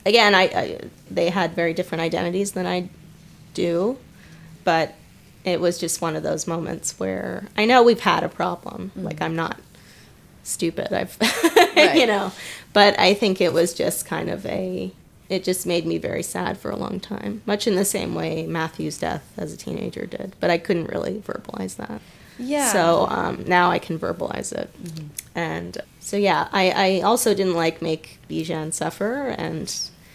[0.04, 0.80] again, I, I
[1.11, 2.90] they had very different identities than I
[3.54, 3.96] do,
[4.64, 4.94] but
[5.44, 8.90] it was just one of those moments where I know we've had a problem.
[8.90, 9.04] Mm-hmm.
[9.06, 9.58] Like I'm not
[10.51, 10.92] stupid.
[10.92, 11.16] I've
[11.76, 11.96] Right.
[11.96, 12.32] you know,
[12.72, 14.92] but I think it was just kind of a.
[15.28, 18.44] It just made me very sad for a long time, much in the same way
[18.46, 20.34] Matthew's death as a teenager did.
[20.40, 22.01] But I couldn't really verbalize that.
[22.36, 22.72] Yeah.
[22.72, 24.70] So um, now I can verbalize it.
[25.34, 29.72] And so yeah, I, I also didn't like make Bijan suffer, and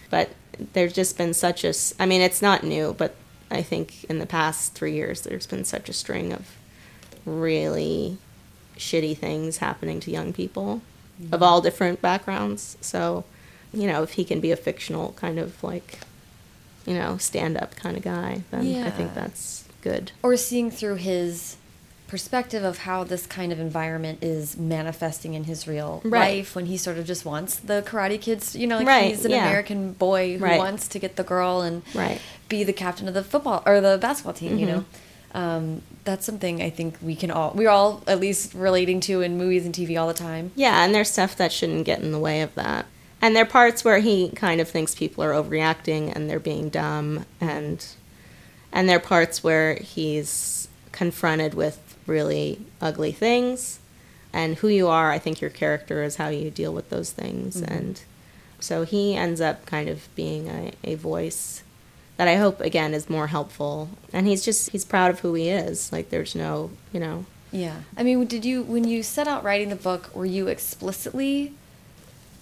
[0.09, 0.31] but
[0.73, 3.15] there's just been such a, I mean, it's not new, but
[3.49, 6.57] I think in the past three years there's been such a string of
[7.25, 8.17] really
[8.78, 10.82] shitty things happening to young people
[11.32, 12.78] of all different backgrounds.
[12.82, 13.23] So,
[13.73, 15.99] you know, if he can be a fictional kind of like,
[16.86, 20.11] you know, stand up kind of guy, then I think that's good.
[20.23, 21.55] or seeing through his
[22.07, 26.38] perspective of how this kind of environment is manifesting in his real Right.
[26.38, 29.26] life when he sort of just wants the karate kids you know like Right, he's
[29.26, 29.41] an yeah.
[29.47, 30.57] american boy who Right.
[30.57, 32.21] wants to get the girl and Right.
[32.47, 34.69] be the captain of the football or the basketball team you Mhm.
[34.69, 34.86] know
[35.36, 39.38] um, that's something i think we can all we're all at least relating to in
[39.38, 42.19] movies and tv all the time Yeah, and there's stuff that shouldn't get in the
[42.19, 42.86] way of that.
[43.21, 46.69] And there are parts where he kind of thinks people are overreacting and they're being
[46.69, 47.86] dumb and
[48.71, 53.79] and there are parts where he's confronted with really ugly things
[54.31, 57.61] and who you are, I think your character is how you deal with those things
[57.61, 57.71] Mhm.
[57.77, 58.01] and
[58.59, 61.63] so he ends up kind of being a, a voice
[62.18, 63.89] that I hope again is more helpful.
[64.13, 65.91] And he's just he's proud of who he is.
[65.91, 67.82] Like there's no, you know, Yeah.
[67.97, 71.53] I mean, did you when you set out writing the book, were you explicitly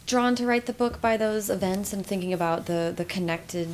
[0.06, 3.70] drawn to write the book by those events and thinking about the the connected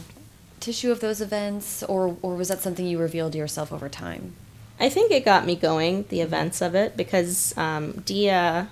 [0.60, 4.36] tissue of those events or or was that something you revealed to yourself over time?
[4.82, 8.70] I think it got me going, the events of it, because um, Deah,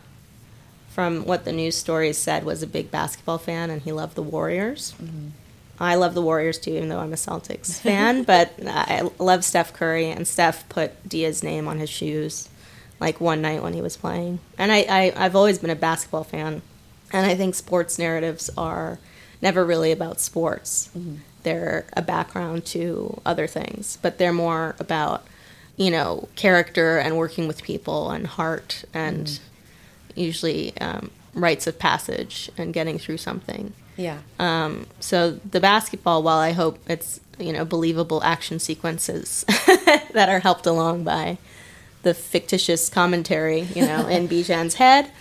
[0.90, 4.24] from what the news stories said, was a big basketball fan and he loved the
[4.24, 4.94] Warriors.
[5.80, 9.74] I love the Warriors too, even though I'm a Celtics fan, but I love Steph
[9.74, 12.50] Curry, and Steph put Deah's name on his shoes
[13.00, 14.40] like one night when he was playing.
[14.58, 16.62] And I, I, I've always been a basketball fan,
[17.12, 18.98] and I think sports narratives are
[19.42, 20.90] never really about sports.
[21.44, 25.26] They're a background to other things, but they're more about,
[25.78, 29.40] you know, character and working with people and heart and
[30.16, 33.74] usually um, rites of passage and getting through something.
[33.98, 34.20] Yeah.
[34.40, 39.44] Um, so the basketball, while I hope it's you know believable action sequences
[40.14, 41.38] that are helped along by
[42.04, 45.12] the fictitious commentary, you know, in Bijan's head,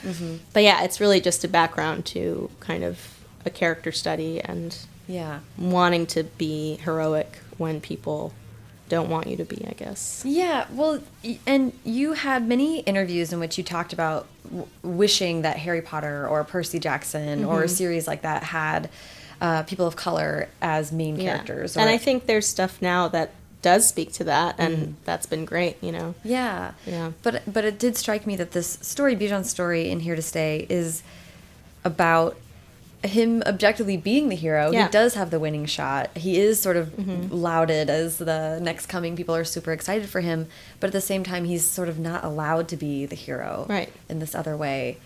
[0.52, 3.14] but yeah, it's really just a background to kind of
[3.44, 4.76] a character study and
[5.08, 5.40] Yeah.
[5.58, 8.32] wanting to be heroic when people
[8.88, 10.22] don't want you to be, I guess.
[10.26, 11.00] Yeah, well,
[11.46, 16.26] and you had many interviews in which you talked about w- wishing that Harry Potter
[16.28, 18.88] or Percy Jackson or a series like that had
[19.40, 21.76] uh, people of color as main characters.
[21.76, 23.32] Or, and I think there's stuff now that
[23.62, 26.14] does speak to that, and that's been great, you know.
[26.22, 26.72] Yeah.
[26.86, 27.12] Yeah.
[27.22, 30.66] But but it did strike me that this story, Bijan's story in Here to Stay,
[30.68, 31.02] is
[31.84, 32.36] about
[33.04, 34.70] him objectively being the hero.
[34.72, 34.86] Yeah.
[34.86, 36.16] He does have the winning shot.
[36.16, 37.32] He is sort of Mm-hmm.
[37.34, 39.14] lauded as the next coming.
[39.16, 40.48] People are super excited for him,
[40.80, 43.92] but at the same time, he's sort of not allowed to be the hero Right.
[44.08, 44.98] in this other way.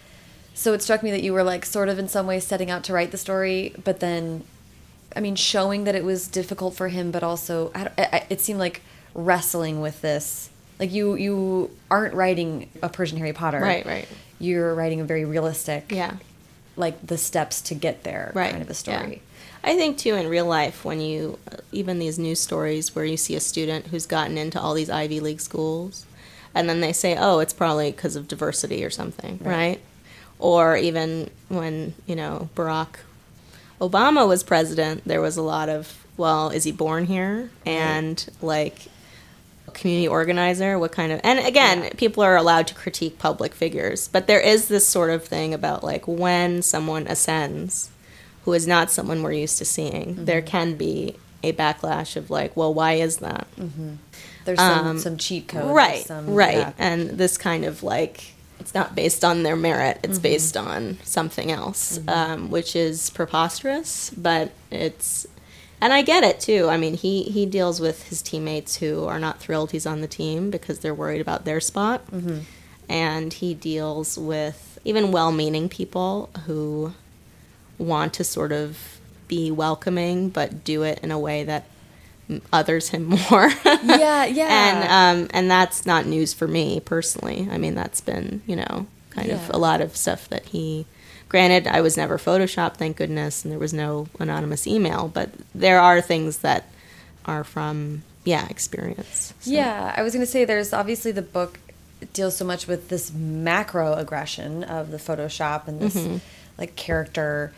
[0.54, 2.84] So it struck me that you were like sort of in some ways setting out
[2.84, 4.44] to write the story, but then,
[5.16, 8.58] I mean, showing that it was difficult for him, but also I, I- it seemed
[8.58, 8.82] like
[9.14, 10.50] wrestling with this.
[10.78, 14.08] Like you, you aren't writing a Persian Harry Potter, Right, right.
[14.38, 16.14] You're writing a very realistic, Yeah.
[16.76, 18.50] Like the steps to get there right.
[18.50, 18.74] kind of a yeah.
[18.74, 19.22] story.
[19.62, 23.16] I think too in real life when you uh, even these news stories where you
[23.16, 26.06] see a student who's gotten into all these Ivy League schools
[26.54, 29.80] and then they say, "Oh, it's probably because of diversity or something," right?
[30.38, 32.96] Or even when you know Barack
[33.80, 38.88] Obama was president, there was a lot of, "Well, is he born here?" and like
[39.70, 41.90] community organizer what kind of and again Yeah.
[41.96, 45.82] people are allowed to critique public figures but there is this sort of thing about
[45.84, 47.90] like when someone ascends
[48.44, 52.56] who is not someone we're used to seeing there can be a backlash of like
[52.56, 53.46] well why is that
[54.44, 55.74] There's some, Um, some cheat code.
[55.74, 56.72] right some- right yeah.
[56.78, 60.22] and this kind of like it's not based on their merit it's Mm-hmm.
[60.22, 65.26] based on something else um, which is preposterous but it's
[65.80, 69.18] and i get it too i mean he he deals with his teammates who are
[69.18, 72.38] not thrilled he's on the team because they're worried about their spot Mm-hmm.
[72.88, 76.92] and he deals with even well-meaning people who
[77.78, 81.64] want to sort of be welcoming but do it in a way that
[82.52, 84.48] others him more Yeah, yeah.
[84.50, 87.48] and um, and that's not news for me personally.
[87.50, 90.86] I mean, that's been you know kind of a lot of stuff that he.
[91.30, 95.08] Granted, I was never photoshopped, thank goodness, and there was no anonymous email.
[95.08, 96.66] But there are things that
[97.24, 99.32] are from yeah experience.
[99.40, 101.58] So- Yeah, I was going to say there's obviously the book
[102.12, 106.16] deals so much with this macro aggression of the Photoshop and this Mm-hmm.
[106.58, 107.52] like character.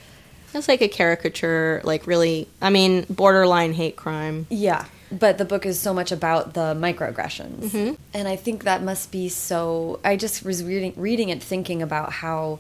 [0.55, 2.47] it's like a caricature, like really.
[2.61, 4.47] I mean, borderline hate crime.
[4.51, 7.95] Yeah, but the book is so much about the microaggressions, Mm-hmm.
[8.13, 9.99] and I think that must be so.
[10.05, 12.59] I just was reading reading it, thinking about how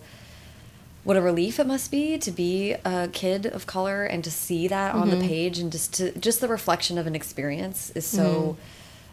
[1.04, 4.68] what a relief it must be to be a kid of color and to see
[4.68, 5.20] that on Mm-hmm.
[5.20, 8.56] the page and just to just the reflection of an experience is so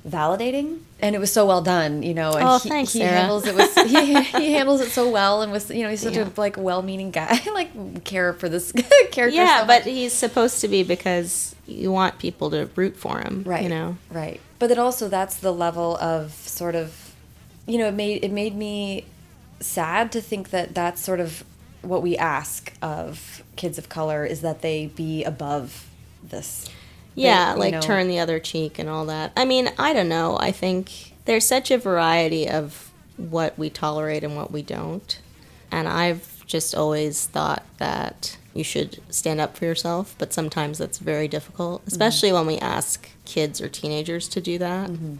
[0.05, 0.09] Mm-hmm.
[0.09, 3.17] validating and it was so well done you know and Oh, he, thanks, he Sarah.
[3.17, 6.15] handles it with he, he handles it so well and was you know he's such
[6.15, 6.29] Yeah.
[6.29, 8.71] a like well-meaning guy I like care for this
[9.11, 13.19] character Yeah, so but he's supposed to be because you want people to root for
[13.19, 13.43] him.
[13.45, 13.97] right You know.
[14.09, 17.13] right but then also that's the level of sort of
[17.67, 19.05] you know it made it made me
[19.59, 21.43] sad to think that that's sort of
[21.81, 25.87] what we ask of kids of color is that they be above
[26.23, 26.69] this
[27.15, 29.31] Yeah, you like know- turn the other cheek and all that.
[29.35, 30.37] I mean, I don't know.
[30.39, 35.19] I think there's such a variety of what we tolerate and what we don't.
[35.71, 40.97] And I've just always thought that you should stand up for yourself, but sometimes that's
[40.97, 41.89] very difficult, mm-hmm.
[41.89, 44.89] especially when we ask kids or teenagers to do that.
[44.89, 45.15] Mm-hmm.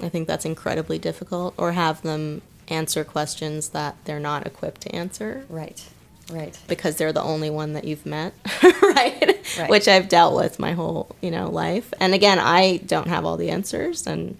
[0.00, 4.94] I think that's incredibly difficult, or have them answer questions that they're not equipped to
[4.94, 5.84] answer right
[6.30, 9.38] right because they're the only one that you've met, right?
[9.58, 9.70] Right.
[9.70, 11.92] Which I've dealt with my whole, you know, life.
[12.00, 14.36] And again, I don't have all the answers, and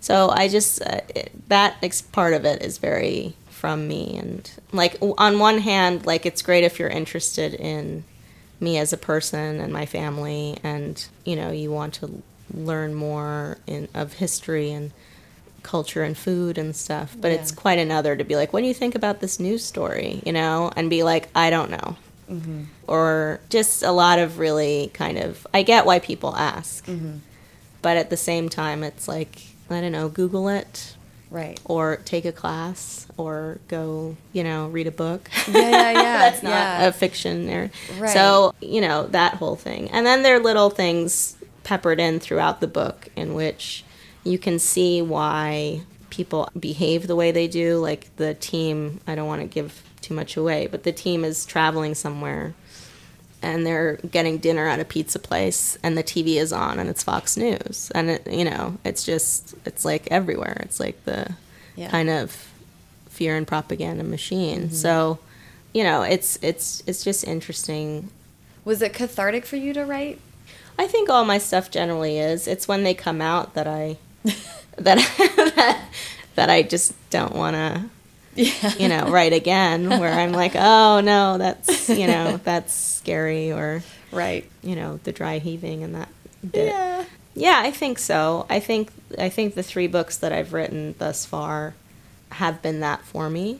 [0.00, 4.16] so I just uh, it, that ex- part of it is very from me.
[4.16, 8.04] And like w- on one hand, like it's great if you're interested in
[8.58, 12.22] me as a person and my family, and you know, you want to
[12.52, 14.90] learn more in of history and
[15.62, 17.16] culture and food and stuff.
[17.18, 20.22] But it's quite another to be like, what do you think about this news story?
[20.24, 21.96] You know, and be like, I don't know.
[22.30, 22.64] Mm-hmm.
[22.86, 26.86] Or just a lot of really kind of, I get why people ask.
[26.86, 27.18] Mm-hmm.
[27.82, 30.96] But at the same time, it's like, I don't know, Google it
[31.30, 35.30] right or take a class or go, you know, read a book.
[35.48, 36.86] yeah yeah yeah That's not yeah.
[36.86, 37.70] a fiction there.
[37.98, 38.10] Right.
[38.10, 39.90] So, you know, that whole thing.
[39.90, 43.84] And then there are little things peppered in throughout the book in which
[44.24, 47.78] you can see why people behave the way they do.
[47.78, 51.44] Like the team, I don't want to give too much away, but the team is
[51.46, 52.54] traveling somewhere
[53.42, 57.02] and they're getting dinner at a pizza place and the TV is on and it's
[57.02, 57.90] Fox News.
[57.94, 60.58] And it, you know, it's just it's like everywhere.
[60.60, 61.34] It's like the
[61.76, 61.90] Yeah.
[61.90, 62.48] kind of
[63.08, 64.64] fear and propaganda machine.
[64.64, 64.74] Mm-hmm.
[64.74, 65.18] So,
[65.72, 68.10] you know, it's it's it's just interesting.
[68.64, 70.18] was it cathartic for you to write
[70.78, 72.46] I think all my stuff generally is.
[72.48, 73.96] It's when they come out that I
[74.76, 74.98] that
[75.56, 75.88] that,
[76.34, 77.84] that I just don't want to
[78.34, 83.52] yeah you know write again where I'm like, "Oh no, that's, you know, that's scary
[83.52, 86.08] or right you know, the dry heaving and that
[86.50, 86.66] bit.
[86.68, 87.04] yeah
[87.34, 88.46] Yeah, I think so.
[88.50, 91.74] I think I think the three books that I've written thus far
[92.30, 93.58] have been that for me.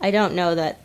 [0.00, 0.80] I don't know that.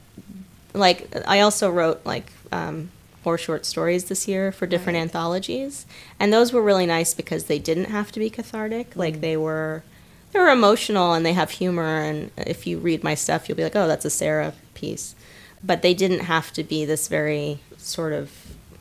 [0.73, 2.89] Like, I also wrote like um,
[3.23, 5.03] four short stories this year for different Right.
[5.03, 5.85] anthologies,
[6.19, 8.91] and those were really nice because they didn't have to be cathartic.
[8.91, 8.95] Mm.
[8.97, 9.83] Like they were,
[10.31, 11.97] they were emotional and they have humor.
[12.01, 15.15] And if you read my stuff, you'll be like, oh, that's a Sara piece.
[15.63, 18.31] But they didn't have to be this very sort of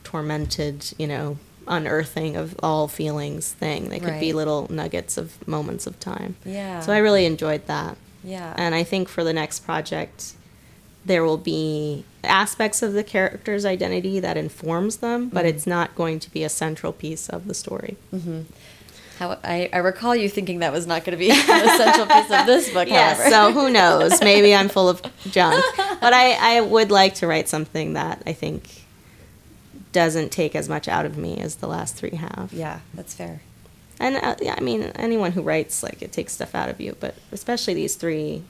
[0.05, 3.91] tormented, you know, unearthing of all feelings thing.
[3.91, 6.37] They could be little nuggets of moments of time.
[6.45, 7.97] yeah So I really enjoyed that.
[8.25, 10.33] yeah And I think for the next project,
[11.09, 16.21] there will be aspects of the character's identity that informs them, but it's not going
[16.21, 17.97] to be a central piece of the story.
[19.19, 22.31] How, I, I recall you thinking that was not going to be an essential piece
[22.31, 23.31] of this book, Yes, however.
[23.31, 24.21] so who knows?
[24.23, 25.65] Maybe I'm full of junk.
[25.77, 28.85] But I, I would like to write something that I think
[29.93, 32.53] doesn't take as much out of me as the last three have.
[32.53, 33.41] yeah, that's fair.
[33.99, 36.97] And uh, yeah, I mean, anyone who writes, like, it takes stuff out of you.
[37.01, 38.45] But especially these three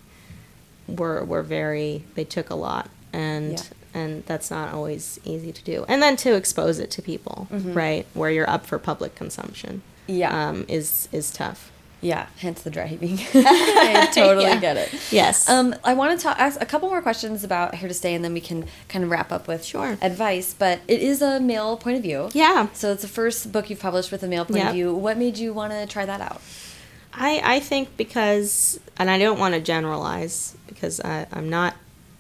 [0.89, 2.91] were, were very, they took a lot.
[3.13, 3.63] And, Yeah.
[4.01, 5.85] and that's not always easy to do.
[5.89, 8.07] And then to expose it to people, right?
[8.15, 9.83] Where you're up for public consumption.
[10.09, 10.19] Mm-hmm.
[10.19, 10.49] Yeah.
[10.49, 11.71] Um, is, is tough.
[12.01, 13.19] Yeah, hence the dry heaving.
[13.35, 14.61] I totally Yeah.
[14.61, 14.95] get it.
[15.11, 15.49] Yes.
[15.49, 18.25] Um, I want to talk ask a couple more questions about Here to Stay, and
[18.25, 19.99] then we can kind of wrap up with Sure.
[20.01, 20.55] advice.
[20.57, 22.31] But it is a male point of view.
[22.35, 22.69] Yeah.
[22.73, 24.69] So it's the first book you've published with a male point Yep.
[24.69, 24.95] of view.
[24.95, 26.41] What made you want to try that out?
[27.13, 31.75] I, I think because, and I don't want to generalize because I, I'm not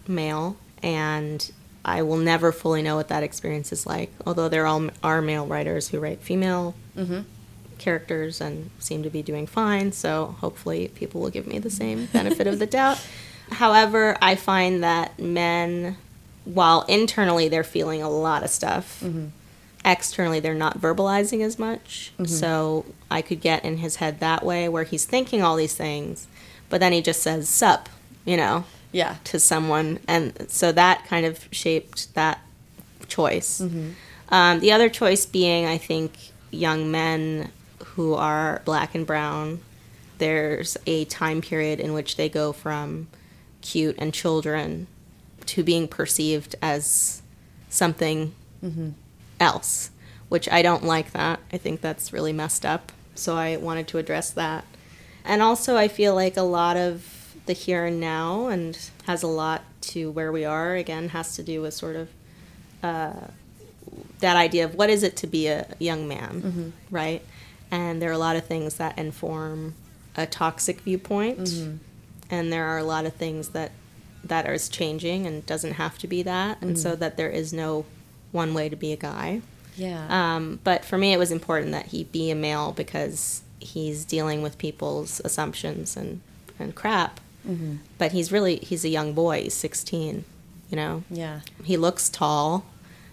[0.06, 1.50] male and
[1.84, 4.12] I will never fully know what that experience is like.
[4.26, 7.20] Although there all are male writers who write female mm-hmm.
[7.78, 12.06] characters and seem to be doing fine, so hopefully people will give me the same
[12.06, 13.00] benefit of the doubt.
[13.50, 15.96] However, I find that men,
[16.44, 19.28] while internally they're feeling a lot of stuff, mm-hmm.
[19.84, 22.12] Externally they're not verbalizing as much.
[22.14, 22.26] Mm-hmm.
[22.26, 26.26] So I could get in his head that way where he's thinking all these things,
[26.68, 27.88] but then he just says sup,
[28.24, 29.16] you know, Yeah.
[29.24, 29.98] to someone.
[30.06, 32.40] And so that kind of shaped that
[33.06, 33.60] choice.
[33.60, 33.90] Mm-hmm.
[34.30, 36.12] Um, the other choice being, I think,
[36.50, 37.50] young men
[37.84, 39.60] who are black and brown.
[40.18, 43.08] There's a time period in which they go from
[43.62, 44.86] cute and children
[45.46, 47.22] to being perceived as
[47.70, 48.90] something mm-hmm.
[49.40, 49.90] Else,
[50.28, 51.40] which I don't like that.
[51.52, 52.92] I think that's really messed up.
[53.14, 54.64] So I wanted to address that.
[55.24, 59.26] And also, I feel like a lot of the here and now and has a
[59.26, 62.08] lot to where we are, again, has to do with sort of
[62.82, 63.28] uh,
[64.20, 66.70] that idea of what is it to be a young man, mm-hmm.
[66.90, 67.22] right?
[67.70, 69.74] And there are a lot of things that inform
[70.16, 71.76] a toxic viewpoint, mm-hmm.
[72.30, 73.72] and there are a lot of things that
[74.24, 77.00] that is changing and doesn't have to be that, and so mm-hmm.
[77.00, 77.84] that there is no
[78.32, 79.40] one way to be a guy.
[79.76, 80.06] Yeah.
[80.08, 84.42] Um, but for me, it was important that he be a male because he's dealing
[84.42, 86.20] with people's assumptions and,
[86.58, 87.20] and crap.
[87.48, 87.76] Mm-hmm.
[87.96, 89.42] But he's really he's a young boy.
[89.44, 90.24] He's sixteen.
[90.70, 91.40] You know, yeah.
[91.64, 92.66] he looks tall,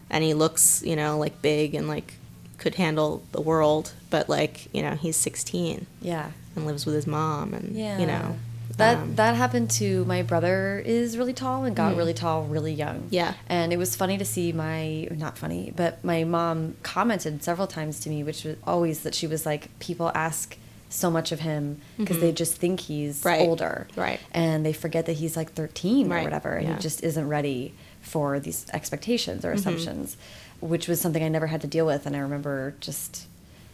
[0.10, 2.16] and he looks you know like big and like
[2.58, 3.94] could handle the world.
[4.10, 6.32] But like you know he's sixteen Yeah.
[6.56, 7.98] and lives with his mom and Yeah.
[8.00, 8.38] you know
[8.78, 11.98] That um, that happened to my brother is really tall and got Mhm.
[11.98, 13.08] really tall really young.
[13.10, 13.34] Yeah.
[13.48, 18.00] And it was funny to see my not funny, but my mom commented several times
[18.02, 20.58] to me which was always that she was like people ask
[20.90, 23.28] so much of him because they just think he's Mm-hmm.
[23.28, 23.42] Right.
[23.42, 23.88] older.
[23.96, 24.20] Right.
[24.34, 26.70] And they forget that he's like 13 or whatever and Yeah.
[26.72, 26.78] Mm-hmm.
[26.78, 30.16] he just isn't ready for these expectations or assumptions,
[30.62, 33.26] which was something I never had to deal with and I remember just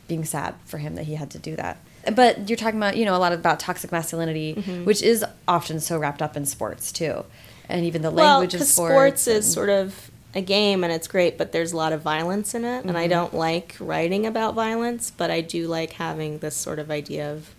[0.07, 1.77] being sad for him that he had to do that.
[2.13, 4.85] But you're talking about, you know, a lot about toxic masculinity, Mm-hmm.
[4.85, 7.25] which is often so wrapped up in sports too.
[7.69, 9.23] And even the well, language of sports.
[9.23, 12.53] sports is sort of a game and it's great, but there's a lot of violence
[12.55, 16.55] in it, and I don't like writing about violence, but I do like having this
[16.55, 17.49] sort of idea of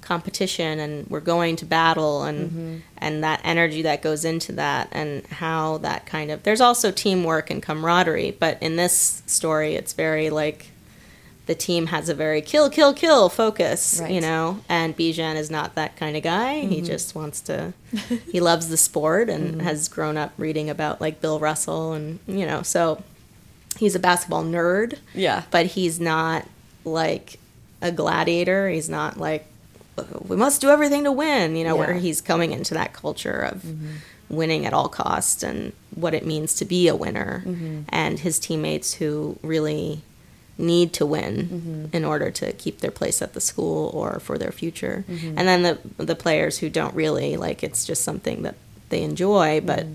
[0.00, 5.26] competition and we're going to battle and and that energy that goes into that and
[5.28, 10.28] how that kind of there's also teamwork and camaraderie, but in this story it's very
[10.30, 10.70] like
[11.46, 14.12] the team has a very kill kill kill focus, Right.
[14.12, 16.60] you know, and Bijan is not that kind of guy.
[16.60, 16.86] He mm-hmm.
[16.86, 17.74] just wants to
[18.32, 19.60] he loves the sport and mm-hmm.
[19.60, 23.02] has grown up reading about like Bill Russell and you know, so
[23.76, 25.42] he's a basketball nerd, yeah.
[25.50, 26.46] but he's not
[26.84, 27.38] like
[27.82, 28.68] a gladiator.
[28.68, 29.46] He's not like
[30.26, 33.62] we must do everything to win, you know, where he's coming into that culture of
[33.62, 33.92] mm-hmm.
[34.28, 37.44] winning at all costs and what it means to be a winner
[37.90, 40.02] and his teammates who really
[40.56, 44.52] need to win in order to keep their place at the school or for their
[44.52, 45.04] future.
[45.08, 48.54] And then the the players who don't really like it's just something that
[48.90, 49.86] they enjoy but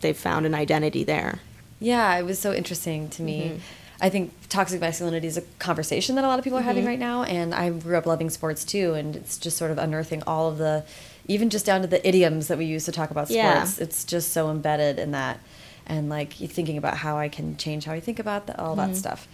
[0.00, 1.40] they've found an identity there.
[1.80, 3.40] Yeah, it was so interesting to me.
[3.42, 3.58] Mm-hmm.
[4.02, 6.68] I think toxic masculinity is a conversation that a lot of people are Mm-hmm.
[6.68, 9.76] having right now, and I grew up loving sports too, and it's just sort of
[9.76, 10.84] unearthing all of the,
[11.28, 13.64] even just down to the idioms that we use to talk about Yeah.
[13.64, 13.78] sports.
[13.78, 15.38] It's just so embedded in that,
[15.86, 18.92] and like thinking about how I can change how I think about the, all Mm-hmm.
[18.92, 19.28] that stuff.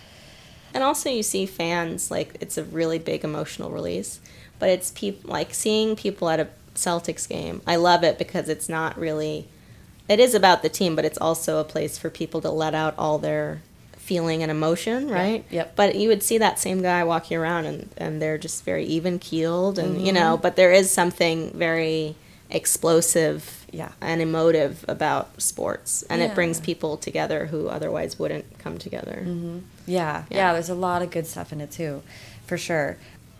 [0.74, 4.20] And also, you see fans like it's a really big emotional release,
[4.58, 7.62] but it's people like seeing people at a Celtics game.
[7.66, 9.48] I love it because it's not really.
[10.08, 12.94] It is about the team, but it's also a place for people to let out
[12.96, 13.62] all their
[13.96, 15.44] feeling and emotion, right?
[15.50, 15.74] yep.
[15.74, 19.18] But you would see that same guy walking around, and and they're just very even
[19.18, 20.14] keeled, and you Mm-hmm.
[20.14, 20.36] know.
[20.36, 22.14] But there is something very
[22.50, 23.92] explosive Yeah.
[24.00, 29.26] and emotive about sports, and it brings people together who otherwise wouldn't come together.
[29.86, 30.52] Yeah, yeah, Yeah.
[30.54, 32.02] There's a lot of good stuff in it too,
[32.46, 32.96] for sure.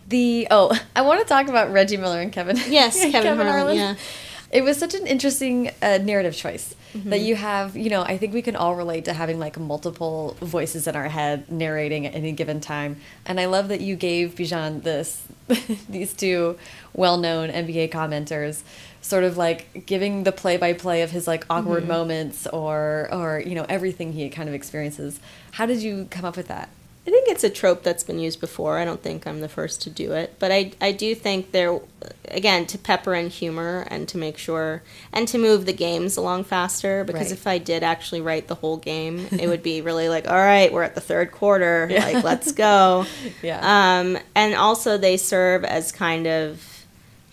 [0.07, 2.57] The oh, I want to talk about Reggie Miller and Kevin.
[2.67, 3.95] Yes, Kevin Harlan, yeah.
[4.49, 7.75] It was such an interesting uh, narrative choice that you have.
[7.75, 11.09] You know, I think we can all relate to having like multiple voices in our
[11.09, 12.97] head narrating at any given time.
[13.25, 15.21] And I love that you gave Bijan this
[15.89, 16.57] these two
[16.93, 18.63] well-known NBA commenters
[19.07, 23.65] sort of like giving the play-by-play of his like awkward moments or or you know
[23.69, 25.19] everything he kind of experiences.
[25.51, 26.69] How did you come up with that?
[27.05, 28.77] I think it's a trope that's been used before.
[28.79, 31.79] I don't think I'm the first to do it, but I I do think there
[32.27, 34.83] again to pepper in humor and to make sure
[35.13, 37.31] and to move the games along faster because Right.
[37.39, 40.71] if I did actually write the whole game, it would be really like, all right,
[40.73, 42.03] we're at the third quarter, Yeah.
[42.03, 43.05] like let's go.
[43.41, 43.61] Yeah.
[44.01, 46.76] Um, and also they serve as kind of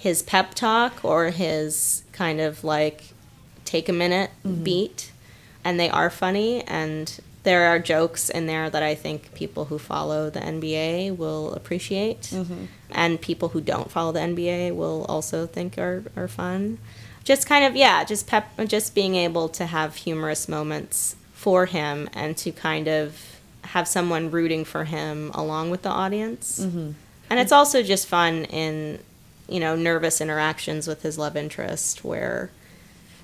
[0.05, 3.14] his pep talk or his kind of like
[3.64, 4.62] take a minute mm-hmm.
[4.62, 5.11] beat
[5.64, 9.78] and they are funny and there are jokes in there that I think people who
[9.78, 12.66] follow the NBA will appreciate mm-hmm.
[12.90, 16.76] and people who don't follow the NBA will also think are, are fun.
[17.24, 22.11] Just kind of yeah, just pep just being able to have humorous moments for him
[22.12, 26.61] and to kind of have someone rooting for him along with the audience.
[26.61, 26.90] Mm-hmm.
[27.30, 28.98] And it's also just fun in,
[29.49, 32.51] you know, nervous interactions with his love interest where,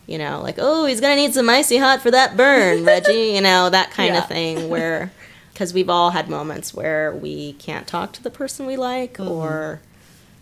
[0.07, 3.33] you know, like, oh, he's going to need some icy hot for that burn, Reggie,
[3.35, 4.23] you know, that kind Yeah.
[4.23, 5.12] of thing where,
[5.53, 9.31] because we've all had moments where we can't talk to the person we like mm-hmm.
[9.31, 9.81] or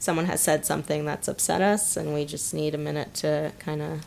[0.01, 3.83] someone has said something that's upset us and we just need a minute to kind
[3.83, 4.01] of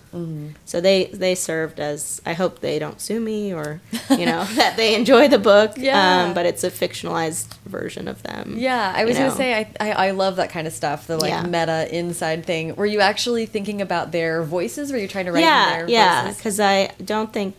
[0.66, 3.82] so they they served as i hope they don't sue me or
[4.12, 6.24] you know that they enjoy the book Yeah.
[6.28, 9.74] um, but it's a fictionalized version of them Yeah, I was you gonna say I,
[9.82, 11.44] I I love that kind of stuff, the like Yeah.
[11.44, 12.76] meta inside thing.
[12.76, 14.92] Were you actually thinking about their voices?
[14.92, 17.56] Were you trying to write yeah yeah because i don't think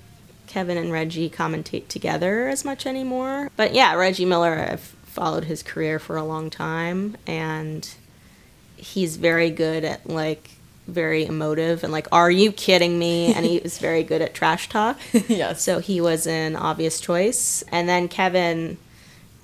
[0.46, 5.62] kevin and reggie commentate together as much anymore but yeah reggie miller i've followed his
[5.62, 7.94] career for a long time and
[8.82, 10.50] he's very good at like
[10.88, 13.32] very emotive and like are you kidding me?
[13.32, 14.98] And he was very good at trash talk.
[15.28, 15.62] Yes.
[15.62, 17.62] so he was an obvious choice.
[17.70, 18.78] And then kevin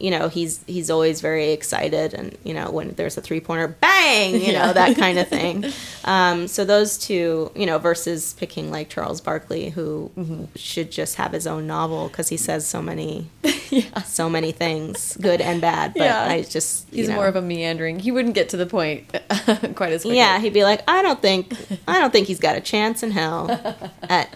[0.00, 3.66] you know he's he's always very excited and you know when there's a three pointer
[3.68, 4.66] bang you Yeah.
[4.66, 5.64] know that kind of thing
[6.04, 10.44] um, so those two you know versus picking like charles barkley who Mm-hmm.
[10.56, 13.28] should just have his own novel because he says so many
[13.70, 14.02] yeah.
[14.02, 16.24] so many things good and bad but Yeah.
[16.24, 17.98] i just you He's know, more of a meandering.
[17.98, 19.08] He wouldn't get to the point
[19.74, 20.16] quite as quickly.
[20.16, 21.52] yeah he'd be like i don't think
[21.88, 23.50] i don't think he's got a chance in hell
[24.08, 24.34] at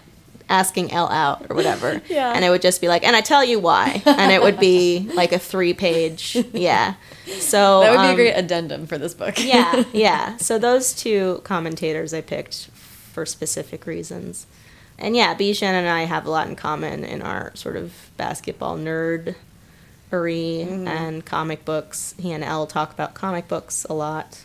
[0.52, 2.00] asking Elle out or whatever.
[2.12, 2.32] Yeah.
[2.34, 4.02] And it would just be like, and I tell you why.
[4.04, 6.94] And it would be like a three page, yeah.
[7.38, 9.42] So that would be a um, great addendum for this book.
[9.42, 10.36] yeah, yeah.
[10.36, 14.46] So those two commentators I picked for specific reasons.
[14.98, 18.76] And yeah, Bijan and I have a lot in common in our sort of basketball
[18.76, 19.34] nerd
[20.12, 22.14] and comic books.
[22.18, 24.42] He and Elle talk about comic books a lot.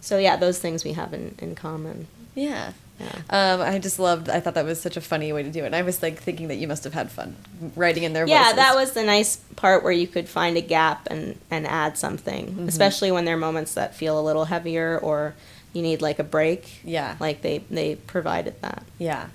[0.00, 2.08] So yeah, those things we have in, in common.
[2.34, 2.72] yeah.
[2.98, 3.12] Yeah.
[3.28, 4.28] Um, I just loved.
[4.30, 5.66] I thought that was such a funny way to do it.
[5.66, 7.36] And I was like thinking that you must have had fun
[7.76, 8.56] writing in their yeah voices.
[8.56, 12.46] that was the nice part where you could find a gap and and add something
[12.46, 12.68] Mm-hmm.
[12.68, 15.34] especially when there are moments that feel a little heavier or
[15.74, 17.16] you need like a break Yeah.
[17.20, 19.28] like they they provided that Yeah.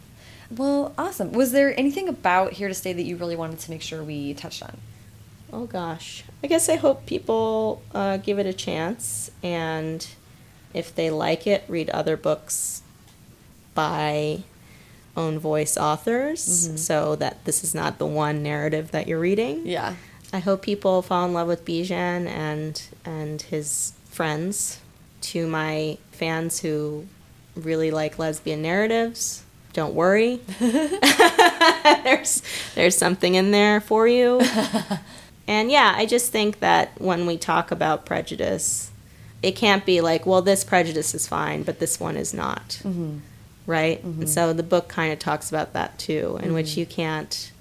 [0.49, 1.32] Well, awesome.
[1.32, 4.34] Was there anything about Here to Stay that you really wanted to make sure we
[4.34, 4.78] touched on?
[5.53, 10.07] oh gosh i guess i hope people uh, give it a chance and
[10.74, 12.80] if they like it read other books
[13.82, 14.43] by
[15.17, 16.77] own voice authors mm-hmm.
[16.77, 19.95] so that this is not the one narrative that you're reading Yeah.
[20.32, 24.79] I hope people fall in love with Bijan and and his friends.
[25.21, 27.07] To my fans who
[27.55, 30.39] really like lesbian narratives, don't worry.
[30.59, 32.41] there's
[32.75, 34.41] there's something in there for you.
[35.47, 38.91] and yeah, I just think that when we talk about prejudice,
[39.43, 42.82] it can't be like, well, this prejudice is fine, but this one is not.
[42.84, 43.19] Mm-hmm.
[43.68, 44.03] Right?
[44.03, 46.53] And so the book kind of talks about that too, in mm-hmm.
[46.55, 47.51] which you can't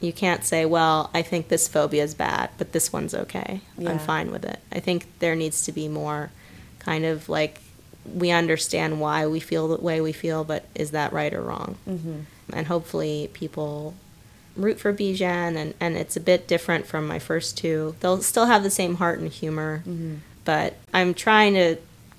[0.00, 3.62] you can't say, well, I think this phobia is bad, but this one's okay.
[3.76, 3.90] Yeah.
[3.90, 4.60] I'm fine with it.
[4.70, 6.30] I think there needs to be more
[6.78, 7.60] kind of like
[8.14, 11.76] we understand why we feel the way we feel, but is that right or wrong?
[11.88, 12.20] Mm-hmm.
[12.52, 13.94] And hopefully people
[14.56, 17.94] root for Bijan, and, and it's a bit different from my first two.
[18.00, 20.16] They'll still have the same heart and humor, mm-hmm.
[20.44, 21.76] but I'm trying to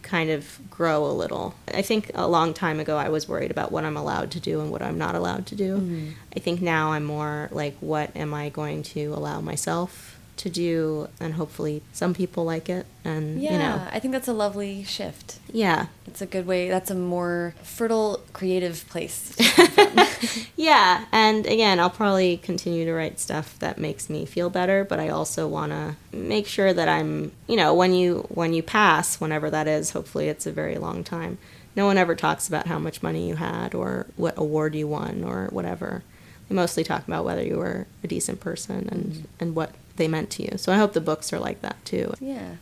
[0.09, 1.53] kind of grow a little.
[1.67, 4.59] I think a long time ago I was worried about what I'm allowed to do
[4.59, 5.77] and what I'm not allowed to do.
[5.77, 6.09] Mm-hmm.
[6.35, 11.07] I think now I'm more like, what am I going to allow myself to do?
[11.19, 12.85] And hopefully some people like it.
[13.05, 13.51] And, Yeah.
[13.53, 15.39] you know, I think that's a lovely shift.
[15.51, 15.87] yeah.
[16.07, 16.69] It's a good way.
[16.69, 19.35] That's a more fertile, creative place.
[19.35, 20.45] to come from.
[20.55, 24.99] yeah, and again, I'll probably continue to write stuff that makes me feel better, but
[24.99, 29.21] I also want to make sure that I'm, you know, when you when you pass,
[29.21, 31.37] whenever that is, hopefully it's a very long time.
[31.75, 35.23] No one ever talks about how much money you had or what award you won
[35.23, 36.03] or whatever.
[36.49, 39.25] They mostly talk about whether you were a decent person and mm-hmm.
[39.39, 40.57] and what they meant to you.
[40.57, 42.11] So I hope the books are like that too.
[42.19, 42.55] Yeah.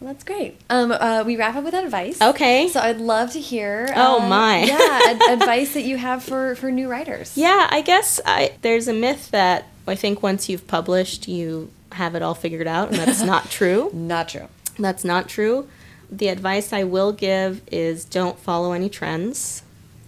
[0.00, 0.58] Well, that's great.
[0.70, 2.20] Um, uh, we wrap up with advice.
[2.20, 2.68] Okay.
[2.68, 3.92] So I'd love to hear.
[3.94, 4.64] Oh um, my.
[4.64, 7.36] yeah, ad advice that you have for for new writers.
[7.36, 12.14] Yeah, I guess I, there's a myth that I think once you've published, you have
[12.14, 13.90] it all figured out, and that's not true.
[13.92, 14.48] not true.
[14.78, 15.68] That's not true.
[16.10, 19.62] The advice I will give is don't follow any trends.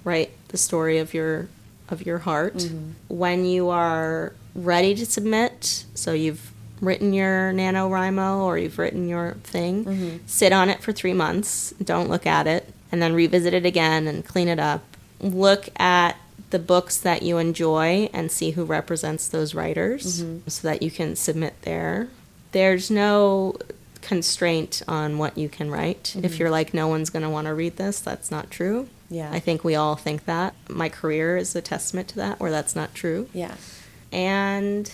[0.04, 1.48] Write the story of your
[1.90, 2.54] of your heart.
[2.54, 3.18] Mm -hmm.
[3.18, 6.51] When you are ready to submit, so you've
[6.82, 10.16] written your NaNoWriMo or you've written your thing, mm-hmm.
[10.26, 14.06] sit on it for three months, don't look at it, and then revisit it again
[14.06, 14.82] and clean it up.
[15.20, 16.16] Look at
[16.50, 20.48] the books that you enjoy and see who represents those writers mm-hmm.
[20.48, 22.08] so that you can submit there.
[22.50, 23.56] There's no
[24.02, 26.02] constraint on what you can write.
[26.02, 26.24] Mm-hmm.
[26.24, 28.88] If you're like, no one's going to want to read this, that's not true.
[29.08, 29.30] Yeah.
[29.32, 30.54] I think we all think that.
[30.68, 33.28] My career is a testament to that, where that's not true.
[33.32, 33.54] Yeah.
[34.10, 34.92] And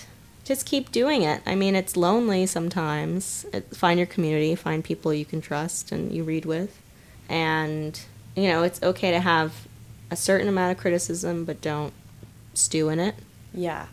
[0.49, 1.43] just keep doing it.
[1.45, 3.45] I mean, it's lonely sometimes.
[3.75, 6.81] find your community, find people you can trust and you read with.
[7.29, 8.01] And,
[8.35, 9.69] you know, it's okay to have
[10.11, 11.93] a certain amount of criticism, but don't
[12.55, 13.15] stew in it.
[13.53, 13.89] Yeah.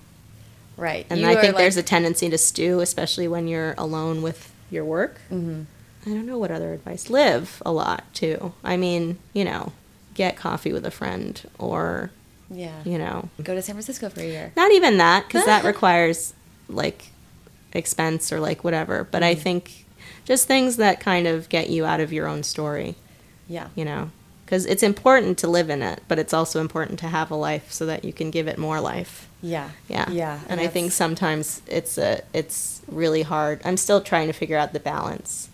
[0.77, 1.05] Right.
[1.09, 1.57] And you I think like...
[1.57, 5.19] there's a tendency to stew, especially when you're alone with your work.
[5.29, 5.63] Mm-hmm.
[6.05, 7.09] I don't know what other advice.
[7.09, 8.53] Live a lot, too.
[8.63, 9.73] I mean, you know,
[10.13, 12.11] get coffee with a friend or
[12.49, 12.83] yeah.
[12.85, 14.53] You know, go to San Francisco for a year.
[14.55, 16.35] Not even that, because that requires
[16.69, 17.09] like
[17.73, 19.03] expense or like whatever.
[19.03, 19.31] But mm-hmm.
[19.31, 19.85] I think
[20.25, 22.95] just things that kind of get you out of your own story.
[23.47, 23.67] Yeah.
[23.75, 24.11] You know,
[24.45, 27.71] because it's important to live in it, but it's also important to have a life
[27.71, 29.27] so that you can give it more life.
[29.41, 29.69] Yeah.
[29.87, 30.09] Yeah.
[30.09, 30.39] Yeah.
[30.43, 33.61] And, and I think sometimes it's a it's really hard.
[33.65, 35.49] I'm still trying to figure out the balance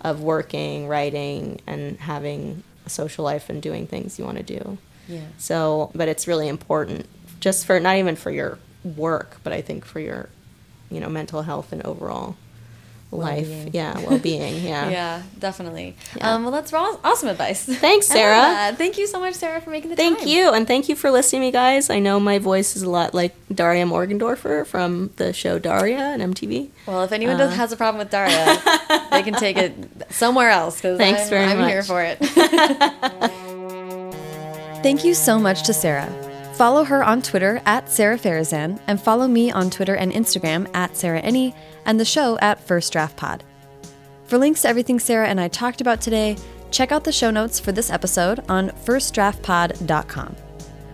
[0.00, 4.78] of working, writing, and having a social life and doing things you want to do.
[5.08, 5.26] Yeah.
[5.38, 7.06] So, but it's really important
[7.40, 10.28] just for not even for your work, but I think for your
[10.90, 12.36] you know mental health and overall
[13.12, 13.46] life.
[13.48, 13.70] Well-being.
[13.72, 14.90] yeah well-being yeah.
[14.98, 15.94] Yeah definitely.
[16.16, 16.34] Yeah.
[16.34, 17.64] Um, well that's awesome advice.
[17.86, 18.74] Thanks sarah.
[18.76, 20.24] thank you so much sara for making the thank time.
[20.24, 21.88] thank you and thank you for listening to me guys.
[21.88, 26.34] I know my voice is a lot like daria morgendorffer from the show daria and
[26.34, 28.56] mtv well if anyone uh, has a problem with daria
[29.12, 29.72] they can take it
[30.10, 31.70] somewhere else because thanks I'm, very I'm much.
[31.70, 32.18] here for it.
[34.82, 36.12] Thank you so much to sara
[36.56, 40.96] Follow her on Twitter at Sara Farizan, and follow me on Twitter and Instagram at
[40.96, 43.44] Sarah and the show at First Draft Pod.
[44.24, 46.34] For links to everything Sara and I talked about today,
[46.70, 50.34] check out the show notes for this episode on firstdraftpod.com.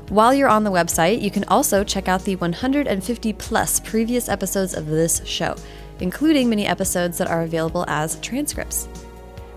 [0.08, 4.74] While you're on the website, you can also check out the 150 plus previous episodes
[4.74, 5.54] of this show,
[6.00, 8.88] including many episodes that are available as transcripts.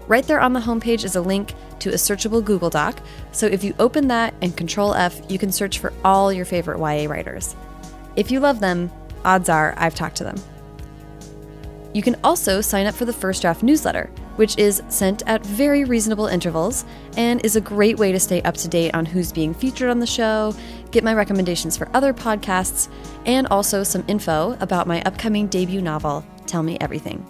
[0.07, 2.99] Right there on the homepage is a link to a searchable Google Doc,
[3.31, 6.79] so if you open that and Control F, you can search for all your favorite
[6.79, 7.55] YA writers.
[8.15, 8.91] If you love them,
[9.23, 10.35] odds are I've talked to them.
[11.93, 15.85] You can also sign up for the First Draft newsletter, which is sent at very
[15.85, 16.85] reasonable intervals
[17.15, 19.99] and is a great way to stay up to date on who's being featured on
[19.99, 20.53] the show,
[20.91, 22.89] get my recommendations for other podcasts,
[23.25, 27.25] and also some info about my upcoming debut novel, Tell Me Everything.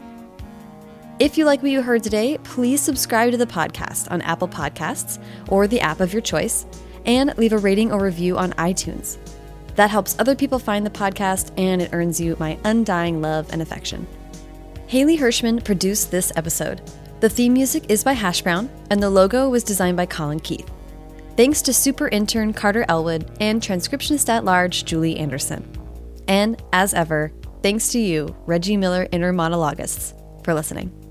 [1.18, 5.24] If you like what you heard today, please subscribe to the podcast on Apple Podcasts
[5.48, 6.66] or the app of your choice,
[7.06, 9.18] and leave a rating or review on iTunes.
[9.76, 13.62] That helps other people find the podcast and it earns you my undying love and
[13.62, 14.06] affection.
[14.88, 16.82] Haley Hirschman produced this episode.
[17.22, 20.70] The theme music is by Hash Brown, and the logo was designed by Colin Keith.
[21.38, 25.66] Thanks to super intern Carter Elwood and transcriptionist at large Julie Anderson.
[26.28, 27.32] And as ever,
[27.64, 30.14] thanks to you, Reggie Miller inner monologuists,
[30.44, 31.05] for listening.